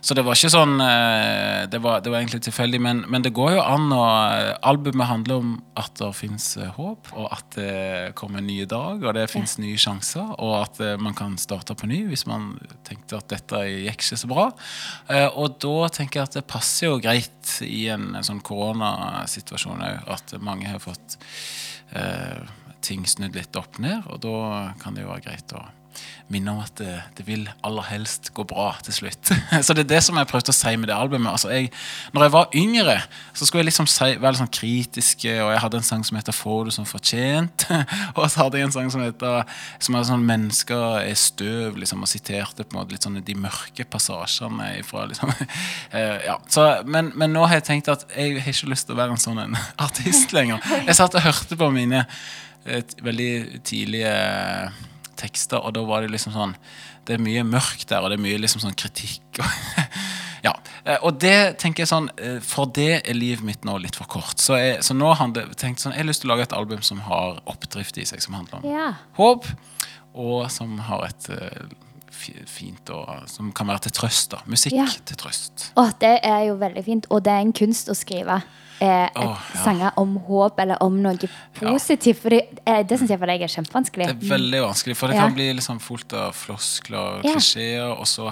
[0.00, 3.34] Så det var ikke sånn eh, Det var, det var egentlig tilfeldig, men, men det
[3.36, 8.14] går jo an å eh, Albumet handler om at det fins håp, og at det
[8.18, 11.76] kommer en ny dag, og det fins nye sjanser, og at eh, man kan starte
[11.76, 12.54] på ny hvis man
[12.88, 14.46] tenkte at dette gikk ikke så bra.
[15.12, 19.84] Eh, og da tenker jeg at det passer jo greit i en, en sånn koronasituasjon
[19.84, 21.18] òg, at mange har fått
[21.96, 22.40] eh,
[22.84, 25.66] ting snudd litt opp ned, og da kan det jo være greit å
[26.30, 29.32] minne om at det, det vil aller helst gå bra til slutt.
[29.66, 31.32] så det er det som jeg prøvde å si med det albumet.
[31.32, 31.70] Altså jeg,
[32.14, 32.96] når jeg var yngre,
[33.34, 36.18] så skulle jeg liksom si, være litt sånn kritisk, og jeg hadde en sang som
[36.20, 37.66] heter 'Får du som fortjent',
[38.16, 39.42] og så hadde jeg en sang som heter
[39.78, 43.34] som er sånn 'Mennesker er støv', liksom, og siterte på en måte litt sånn de
[43.34, 45.34] mørke passasjene ifra liksom,
[45.96, 46.38] eh, ja.
[46.48, 49.18] så, men, men nå har jeg tenkt at jeg har ikke lyst til å være
[49.18, 50.62] en sånn artist lenger.
[50.86, 52.06] Jeg satt og hørte på mine
[52.64, 54.12] veldig tidlige
[55.20, 56.54] tekster, og da var det liksom sånn
[57.06, 59.40] Det er mye mørkt der, og det er mye liksom sånn kritikk.
[60.40, 60.54] Ja,
[60.88, 64.08] eh, og det tenker jeg sånn eh, For det er livet mitt nå litt for
[64.08, 64.38] kort.
[64.40, 66.54] Så, jeg, så nå har jeg tenkt sånn Jeg har lyst til å lage et
[66.56, 68.86] album som har oppdrift i seg, som handler om Ja.
[69.18, 69.44] håp,
[70.16, 71.68] og som har et eh,
[72.48, 74.40] fint og Som kan være til trøst, da.
[74.48, 74.86] Musikk Ja.
[74.88, 75.66] til trøst.
[75.76, 78.40] Å, det er jo veldig fint, og det er en kunst å skrive.
[78.80, 79.60] Eh, oh, ja.
[79.60, 81.28] sanger om håp eller om noe
[81.58, 82.22] positivt.
[82.22, 84.06] For det, eh, det syns jeg for deg er kjempevanskelig.
[84.08, 87.92] Det er veldig vanskelig, for det kan bli liksom fullt av floskler og klisjeer.
[87.92, 88.30] Og så,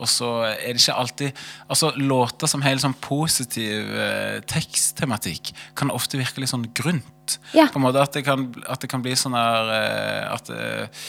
[0.00, 5.92] og så er det ikke alltid Altså Låter som har sånn positiv eh, teksttematikk, kan
[5.92, 7.04] ofte virke litt sånn grunt.
[7.54, 7.66] Ja.
[7.72, 11.02] På en måte At det kan, at det kan bli sånn her eh, At eh,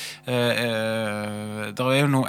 [0.52, 2.28] eh, Der er jo noe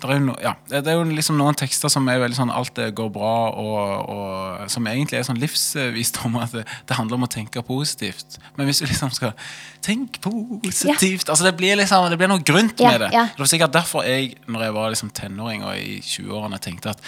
[0.00, 2.52] der er jo no, Ja, det er jo liksom noen tekster som er veldig sånn
[2.54, 6.36] alt det går bra, og, og som egentlig er sånn livsvisdom.
[6.40, 8.38] At det, det handler om å tenke positivt.
[8.56, 9.34] Men hvis du liksom skal
[9.80, 13.10] Tenk positivt Altså Det blir liksom Det blir noe grunt Ja, med det.
[13.14, 13.22] ja.
[13.32, 17.00] Det var sikkert derfor jeg, når jeg var liksom tenåring og i 20-årene, tenkte at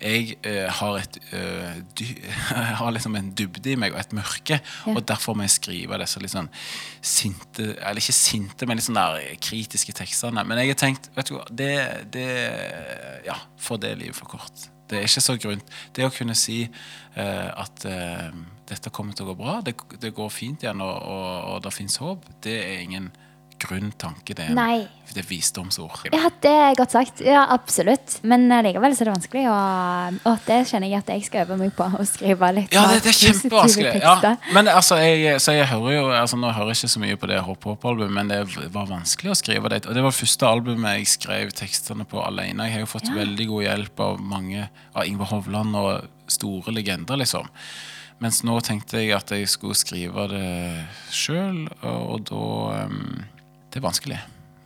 [0.00, 2.06] jeg eh, har et eh, dy,
[2.80, 4.94] har liksom en dybde i meg og et mørke, Ja.
[4.94, 6.50] og derfor må jeg skrive disse litt sånn
[7.00, 10.44] sinte Eller ikke sinte, men litt sånn der kritiske tekstene.
[10.44, 11.72] Men jeg har tenkt, vet du hva, det,
[12.12, 12.28] det
[13.26, 14.68] Ja, for det livet for kort.
[14.90, 15.74] Det er ikke så grunt.
[15.94, 18.30] Det å kunne si uh, at uh,
[18.70, 21.74] dette kommer til å gå bra, det, det går fint igjen, og, og, og det
[21.74, 23.10] fins håp, det er ingen
[23.62, 24.34] grunn tanke.
[24.36, 24.86] Det er, Nei.
[25.12, 26.06] det er visdomsord.
[26.12, 27.20] Ja, det er godt sagt.
[27.24, 28.16] Ja, absolutt.
[28.26, 29.44] Men eh, likevel så er det vanskelig.
[29.52, 31.88] Og, og det kjenner jeg at jeg skal øve meg på.
[32.00, 33.94] Å skrive litt Ja, det, det er kjempevanskelig.
[34.04, 34.34] Ja.
[34.56, 37.30] Men altså, jeg, så jeg hører jo altså, Nå hører jeg ikke så mye på
[37.32, 39.84] det Hopp Hopp-albumet, men det var vanskelig å skrive det.
[39.86, 42.66] Og det var første albumet jeg skrev tekstene på alene.
[42.70, 43.18] Jeg har jo fått Ja.
[43.20, 47.48] veldig god hjelp av mange av Ingvar Hovland og store legender, liksom.
[48.20, 50.48] Mens nå tenkte jeg at jeg skulle skrive det
[51.08, 52.42] sjøl, og, og da
[52.90, 53.22] um,
[53.70, 54.18] Det er vanskelig.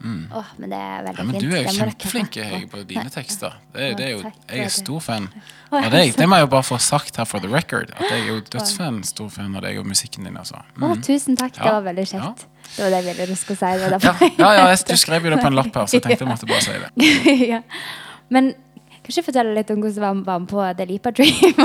[0.04, 1.44] Åh, men det er veldig Ja, men fint.
[1.44, 2.36] du er jo kjempeflink
[2.70, 3.54] på dine tekster.
[3.72, 5.28] Det, det er jo, jeg er stor fan
[5.72, 6.12] av deg.
[6.18, 7.94] Det må jeg jo bare få sagt her for the record.
[7.96, 10.36] At jeg er jo dødsfan, stor fan av deg og musikken din.
[10.36, 10.60] altså.
[10.60, 11.56] Å, tusen takk.
[11.56, 12.44] Det var veldig kjekt.
[12.74, 13.72] Det var det jeg ville du skulle si.
[13.80, 16.04] Det Ja, ja, ja, jeg, du skrev jo det på en lapp her, så jeg
[16.04, 17.48] tenkte jeg måtte bare si det.
[17.54, 17.62] ja.
[18.28, 18.52] Men
[19.04, 21.58] kan ikke fortelle litt om hvordan du var med på The Leapa Dream?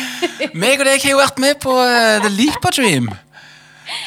[0.62, 3.08] Meg og deg har jo vært med på eh, The Leapa Dream.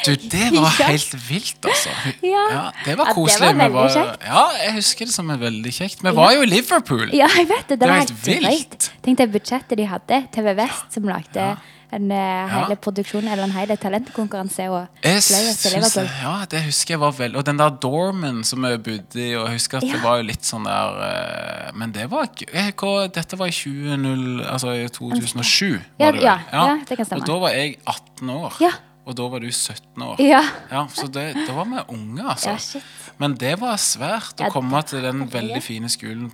[0.06, 1.94] Du, det var helt vilt, altså.
[2.22, 2.72] Ja.
[2.84, 3.70] det var Ja, det koselig.
[3.72, 4.26] var kjekt.
[4.26, 6.02] Ja, jeg husker det som er veldig kjekt.
[6.02, 7.08] Vi var jo i Liverpool.
[7.14, 7.78] ja, jeg vet det.
[7.78, 8.90] Det, Det var helt vilt.
[9.02, 10.22] Tenk det budsjettet de hadde.
[10.34, 11.56] TV Vest som lagde
[11.94, 12.16] en uh,
[12.50, 17.12] hele produksjonen produksjon eller en hele talentkonkurranse og Jeg synes, ja, det husker jeg var
[17.14, 19.92] veldig Og den der dormen som vi bodde i, og jeg husker at Ja.
[19.94, 22.72] det var jo litt sånn der eh, Men det var ikke eh,
[23.14, 25.78] Dette var i 20, altså 2007.
[25.98, 26.22] Var det vel?
[26.24, 27.22] ja, ja, det kan stemme.
[27.22, 28.56] Og da var jeg 18 år.
[28.60, 28.72] Ja.
[29.06, 30.18] Og da var du 17 år.
[30.18, 30.40] Ja.
[30.72, 32.50] Ja, så det, da var vi unge, altså.
[32.50, 32.82] Ja, shit.
[33.22, 35.34] Men det var svært å komme til den det det.
[35.38, 36.30] veldig fine skolen.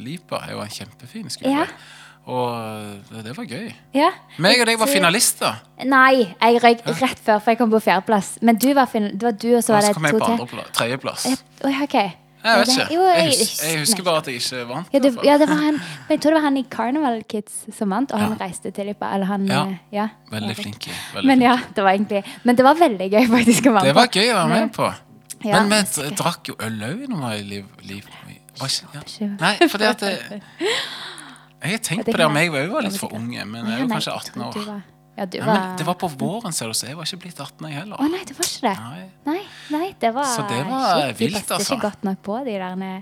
[0.00, 1.52] Lipa er jo en kjempefin skole.
[1.52, 1.66] Ja.
[2.28, 3.68] Og det, det var gøy.
[3.96, 4.08] ja.
[4.38, 5.60] Meg og deg var finalister.
[5.88, 8.34] Nei, jeg røyk rett før, for jeg kom på fjerdeplass.
[8.44, 10.48] Men du var, fin det var du, og så var Og så det kom jeg
[10.48, 11.28] på Tredjeplass.
[11.28, 11.98] Ja, oi, ok.
[12.48, 12.86] Jeg vet ikke.
[12.90, 14.86] Jeg, jeg- hus jeg husker bare at jeg ikke vant.
[14.92, 17.58] Ja, det, ja, det var han, men jeg tror det var han i Carnival Kids
[17.78, 18.44] som vant, og han Ja.
[18.44, 19.10] reiste til Lipa.
[19.14, 19.62] Eller han Ja.
[19.66, 20.08] eh, ja.
[20.30, 20.88] Veldig flink.
[21.14, 23.94] Veldig Men ja, det var egentlig Men det var veldig gøy faktisk å være Det
[23.94, 24.94] var gøy å være med på.
[25.44, 28.02] Men vi er drakk jo øl òg noe i liv, liv.
[29.38, 30.42] Nei, fordi at det,
[31.62, 33.96] Jeg har tenkt på det om jeg òg var litt for unge, men jeg var
[33.98, 34.82] kanskje 18 år.
[35.18, 37.20] Ja, du Nei, var men det var på våren, ser du, så jeg var ikke
[37.24, 37.98] blitt 18 jeg heller.
[37.98, 38.74] Å nei, det var ikke det.
[38.78, 39.40] Nei, Nei,
[39.74, 41.74] nei, det var Så det var Shit, De vilt, passet altså.
[41.74, 43.00] ikke godt nok på, de der nei.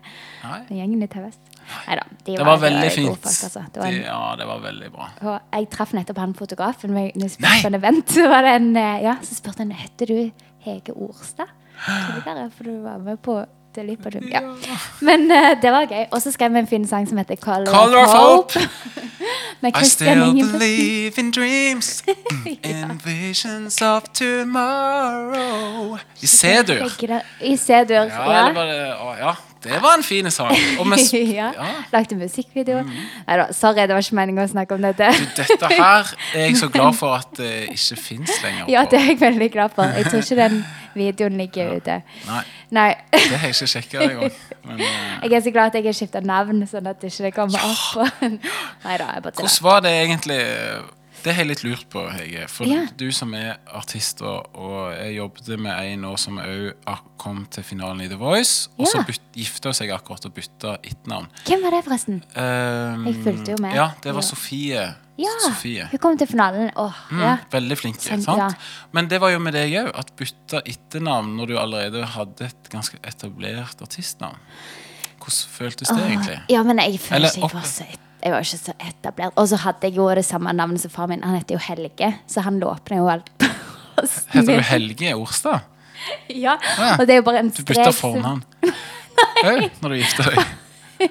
[0.78, 1.52] gjengene til vest.
[1.86, 3.26] Neida, de Det var var veldig gode fint.
[3.26, 3.62] Folk, altså.
[3.74, 5.06] det var De, en, ja, det var veldig bra.
[5.26, 7.56] og jeg traff nettopp han fotografen når jeg Nei!
[7.62, 8.08] på en event.
[8.16, 10.18] Så, var det en, eh, ja, så spurte han heter du
[10.66, 11.50] Hege Orstad.
[11.86, 13.34] Tidligere, for du var med på
[13.76, 14.10] The Lipa.
[14.32, 14.40] Ja.
[15.04, 16.04] Men uh, det var gøy.
[16.10, 18.60] Og så skrev vi en fin sang som heter Color, Color of Hope.
[19.66, 22.02] I still believe in dreams
[22.64, 25.98] and visions of tomorrow.
[26.22, 26.86] I C-dur.
[27.40, 27.94] I C-dur.
[27.94, 28.52] Ja, Ja.
[28.52, 30.52] det, å, ja, det var en fin sang.
[31.12, 31.52] Ja.
[31.56, 31.66] ja.
[31.92, 32.82] Lagde musikkvideo.
[33.26, 35.10] Neida, sorry, det var ikke meningen å snakke om dette.
[35.10, 38.68] du, Dette her er jeg så glad for at det ikke fins lenger.
[38.72, 39.82] Ja, det er jeg veldig glad for.
[39.96, 40.60] Jeg tror ikke den
[40.96, 42.00] videoen ligger ute.
[42.26, 42.42] Nei,
[42.74, 42.88] Nei.
[43.12, 44.32] det har jeg ikke sjekka engang.
[44.66, 47.32] Men eh, Jeg er så glad at jeg har skifta navn, sånn at det ikke
[47.38, 48.20] kommer opp.
[48.86, 49.48] Nei da, jeg bare tuller.
[49.48, 50.38] hvordan var det egentlig
[51.26, 52.44] Det har jeg litt lurt på, Hege.
[52.48, 52.84] For Ja.
[52.96, 58.00] du som er artist, og, jeg jobbet med en nå som òg kom til finalen
[58.04, 59.14] i The Voice, og så Ja.
[59.34, 61.26] gifta hun seg akkurat og bytta etternavn.
[61.48, 62.22] Hvem var det, forresten?
[62.36, 63.74] Um, Jeg fulgte jo med.
[63.74, 64.28] Ja, det var Ja.
[64.28, 64.84] Sofie.
[65.18, 65.86] Ja, Sofie.
[65.90, 66.70] hun kom til finalen.
[66.76, 67.36] Åh, Mm, ja.
[67.50, 68.00] Veldig flink.
[68.00, 68.50] Sant, ja.
[68.92, 69.90] Men det var jo med deg òg.
[69.98, 74.36] At bytta etternavn når du allerede hadde et ganske etablert artistnavn.
[75.16, 76.40] Hvordan føltes det egentlig?
[76.52, 77.84] Ja, men jeg følte Eller jeg var så
[78.26, 79.32] jeg var ikke så etablert.
[79.36, 81.22] Og så hadde jeg jo det samme navnet som far min.
[81.22, 83.30] Han heter jo Helge, så han låpner jo alt.
[84.32, 85.60] Heter du Helge Orstad?
[86.28, 86.56] Ja,
[86.98, 88.42] og det er jo bare en Du bytta strek fornavn
[89.48, 90.44] òg når du gifter deg.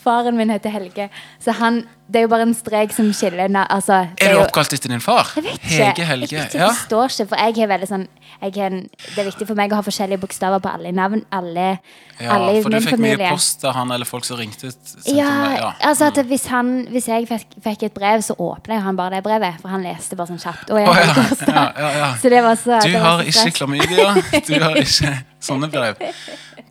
[0.00, 1.10] Faren min heter Helge,
[1.42, 4.72] så han Det er jo bare en strek som skiller altså, det Er du oppkalt
[4.74, 5.28] etter din far?
[5.36, 5.76] Jeg vet ikke.
[5.76, 6.36] Hege Helge.
[6.36, 6.70] Jeg, ikke, Ja.
[6.72, 8.06] forstår ikke, for jeg har veldig sånn
[8.40, 11.24] har Det er viktig for meg å ha forskjellige bokstaver på alle navn.
[11.30, 11.78] Alle,
[12.18, 14.72] ja, alle i for du min fikk mye post av han eller folk som ringte?
[15.06, 15.72] Ja, ja.
[15.90, 19.24] altså at hvis, han, hvis jeg fikk, fikk et brev, så åpna han bare det
[19.24, 19.60] brevet.
[19.60, 20.70] For han leste bare sånn kjapt.
[20.70, 22.10] Jeg Å, ja, ja, ja, ja.
[22.22, 24.14] Så det var så, Du det var har ikke klamydia.
[24.46, 26.00] Du har ikke sånne brev.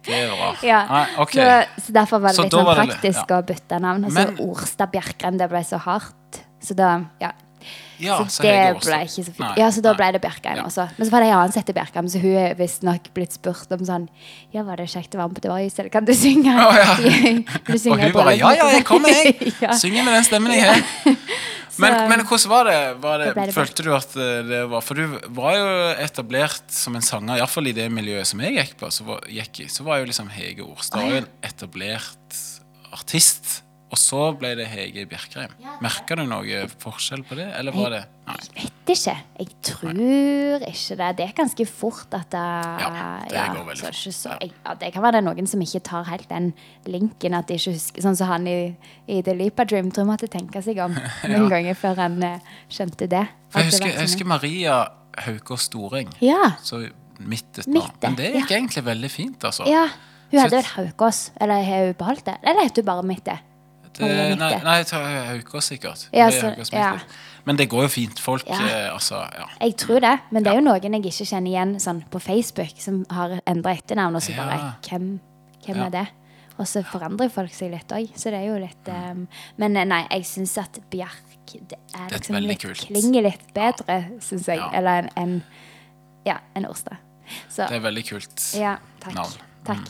[0.09, 0.49] Det er bra.
[0.65, 1.43] Ja, Nei, okay.
[1.77, 3.41] så, så derfor var det Så litt sånn praktisk det- ja.
[3.41, 4.05] å bytte navn.
[4.05, 6.41] Og så Men- Orstad Bjerkreim, det ble så hardt.
[6.61, 7.31] Så da, ja.
[7.99, 9.39] Ja, så så det ble ikke så fint.
[9.43, 9.97] Nei, Ja, så da nei.
[9.99, 10.85] ble det Bjerkreim også.
[10.97, 13.71] Men så var det ei annen som Bjerkheim Bjerkreim, så hun er visstnok blitt spurt
[13.75, 14.05] om sånn
[14.53, 16.47] Ja, var det kjekt å være med på The Voice, eller kan du synge?
[16.55, 16.95] Oh, ja.
[17.67, 19.51] Du synge Og hun bare Ja, ja, jeg kommer, jeg.
[19.83, 20.79] Synger med den stemmen jeg har.
[21.79, 22.79] Men, men hvordan var det?
[23.03, 25.69] Var det, det følte du at eh, det var For du var jo
[26.05, 28.91] etablert som en sanger, iallfall i det miljøet som jeg gikk på.
[28.93, 31.23] Så var, gikk i, så var jo liksom Hege Orstad Å, ja.
[31.23, 32.39] en etablert
[32.95, 33.59] artist.
[33.89, 35.49] Og så ble det Hege Bjerkreim.
[35.81, 38.35] Merka du noe forskjell på det, eller var det Nei.
[38.37, 39.13] Jeg vet ikke.
[39.39, 39.95] Jeg tror
[40.67, 41.07] ikke det.
[41.17, 42.43] Det er ganske fort at det
[42.83, 42.91] Ja,
[43.31, 45.49] det går veldig så det, ikke så, jeg, ja, det kan være det er noen
[45.49, 46.51] som ikke tar helt den
[46.85, 47.33] linken.
[47.39, 48.55] At de ikke husker Sånn som han i,
[49.09, 49.89] i The of Dream.
[49.89, 50.93] Tror jeg måtte tenke seg om
[51.31, 53.25] noen ganger før han eh, skjønte det.
[53.57, 54.77] Jeg husker, jeg sånn- husker Maria
[55.25, 56.13] Haukås Storeng.
[56.21, 56.51] Ja.
[56.61, 56.83] Så
[57.19, 57.89] mitt et navn.
[58.05, 59.65] Men det gikk egentlig veldig fint, altså.
[59.65, 59.87] ja.
[60.29, 61.31] Hun Så- hadde vel Haukås.
[61.41, 62.37] Eller har hun beholdt det?
[62.45, 63.39] Eller heter hun bare Mitte?
[63.99, 66.07] Det, Maria nei, nei, jeg tar Haukås sikkert.
[66.15, 66.99] Ja, så- ja.
[67.45, 68.19] Men det går jo fint.
[68.19, 68.53] Folk Ja.
[68.59, 69.45] eh, Altså, ja.
[69.61, 72.73] Jeg tror det, men det er jo noen jeg ikke kjenner igjen sånn på Facebook,
[72.79, 75.19] som har endra etternavn, og så bare Hvem,
[75.65, 76.07] hvem er det?
[76.59, 79.27] Og så forandrer folk seg litt òg, så det er jo litt um,
[79.57, 82.77] Men eh, nei, jeg syns at Bjerk det er Det er liksom litt, kult.
[82.87, 85.43] klinger litt bedre, syns jeg, eller enn en,
[86.25, 86.97] ja, en Orstad.
[87.49, 88.53] Så Det er veldig kult.
[88.59, 89.15] ja, takk.
[89.15, 89.33] navn.
[89.65, 89.87] Takk.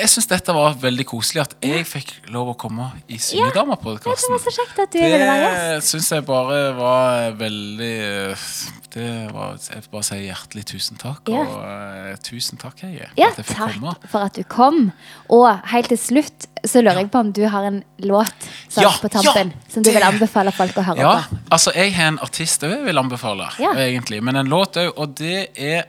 [0.00, 4.32] Jeg syns dette var veldig koselig at jeg fikk lov å komme i Syngedama-podkasten.
[4.96, 5.58] gjest.
[5.60, 7.90] Det syns jeg bare var veldig
[8.94, 11.28] Det var Jeg vil bare si hjertelig tusen takk.
[11.30, 11.42] Ja.
[11.44, 13.10] Og uh, tusen takk, Heie.
[13.20, 13.92] Ja, fikk komme.
[13.92, 14.80] takk for at du kom.
[15.28, 19.08] Og helt til slutt så lurer jeg på om du har en låt Ja, på
[19.12, 21.38] tampen ja, som du vil anbefale folk å høre Ja, på.
[21.56, 23.72] altså jeg har en artist òg jeg vil anbefale, Ja.
[23.80, 24.20] egentlig.
[24.22, 25.88] Men en låt òg, og det er eh,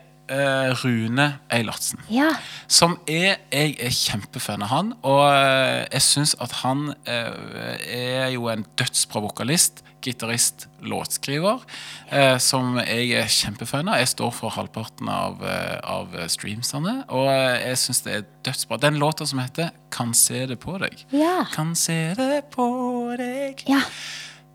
[0.84, 2.00] Rune Eilertsen.
[2.10, 2.30] Ja.
[2.68, 8.30] Som er Jeg er kjempefan av han, og eh, jeg syns at han eh, er
[8.34, 11.62] jo en dødsbra vokalist, gitarist, låtskriver,
[12.10, 14.00] eh, som jeg er kjempefan av.
[14.02, 18.80] Jeg står for halvparten av, eh, av streamsene, og eh, jeg syns det er dødsbra.
[18.82, 21.06] Den låta som heter 'Kan se det på deg'.
[21.12, 21.46] Ja.
[21.54, 23.64] Kan se det på deg.
[23.68, 23.82] ja.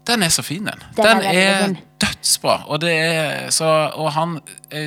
[0.07, 0.83] Den er så fin, den.
[0.97, 2.57] Den Den er, er dødsbra.
[2.71, 4.37] Og, det er, så, og han
[4.71, 4.87] er,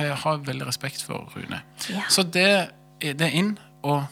[0.00, 1.60] jeg har veldig respekt for Rune.
[1.90, 2.04] Ja.
[2.08, 2.68] Så det,
[3.02, 4.04] det er inn og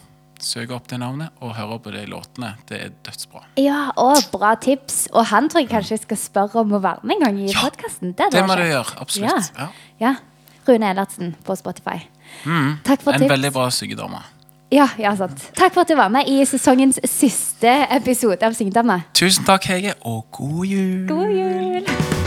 [0.43, 2.53] søke opp det navnet og høre på de låtene.
[2.67, 3.45] Det er dødsbra.
[3.61, 5.05] Ja, og bra tips.
[5.13, 7.47] Og han tror jeg kanskje jeg skal spørre om å være med en gang i
[7.53, 8.11] Ja, podkasten.
[8.17, 8.99] Det, Det må du gjøre.
[8.99, 9.53] Absolutt.
[9.57, 9.69] Ja.
[10.03, 10.15] Ja.
[10.67, 12.01] Rune Ellertsen på Spotify.
[12.83, 13.31] Takk for En tips.
[13.31, 14.19] veldig bra syngedame.
[14.73, 15.37] Ja, ja, sant.
[15.53, 19.03] Takk for at du var med i sesongens siste episode av Syngedama.
[19.13, 21.07] Tusen takk, Hege, og god jul!
[21.13, 22.22] God jul!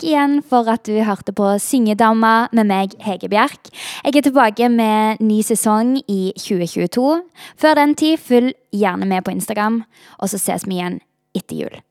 [0.00, 3.68] Takk igjen for at du hørte på Syngedama med meg, Hege Bjerk.
[4.00, 7.20] Jeg er tilbake med ny sesong i 2022.
[7.60, 9.82] Før den tid, følg gjerne med på Instagram,
[10.16, 11.02] og så ses vi igjen
[11.36, 11.76] etter jul.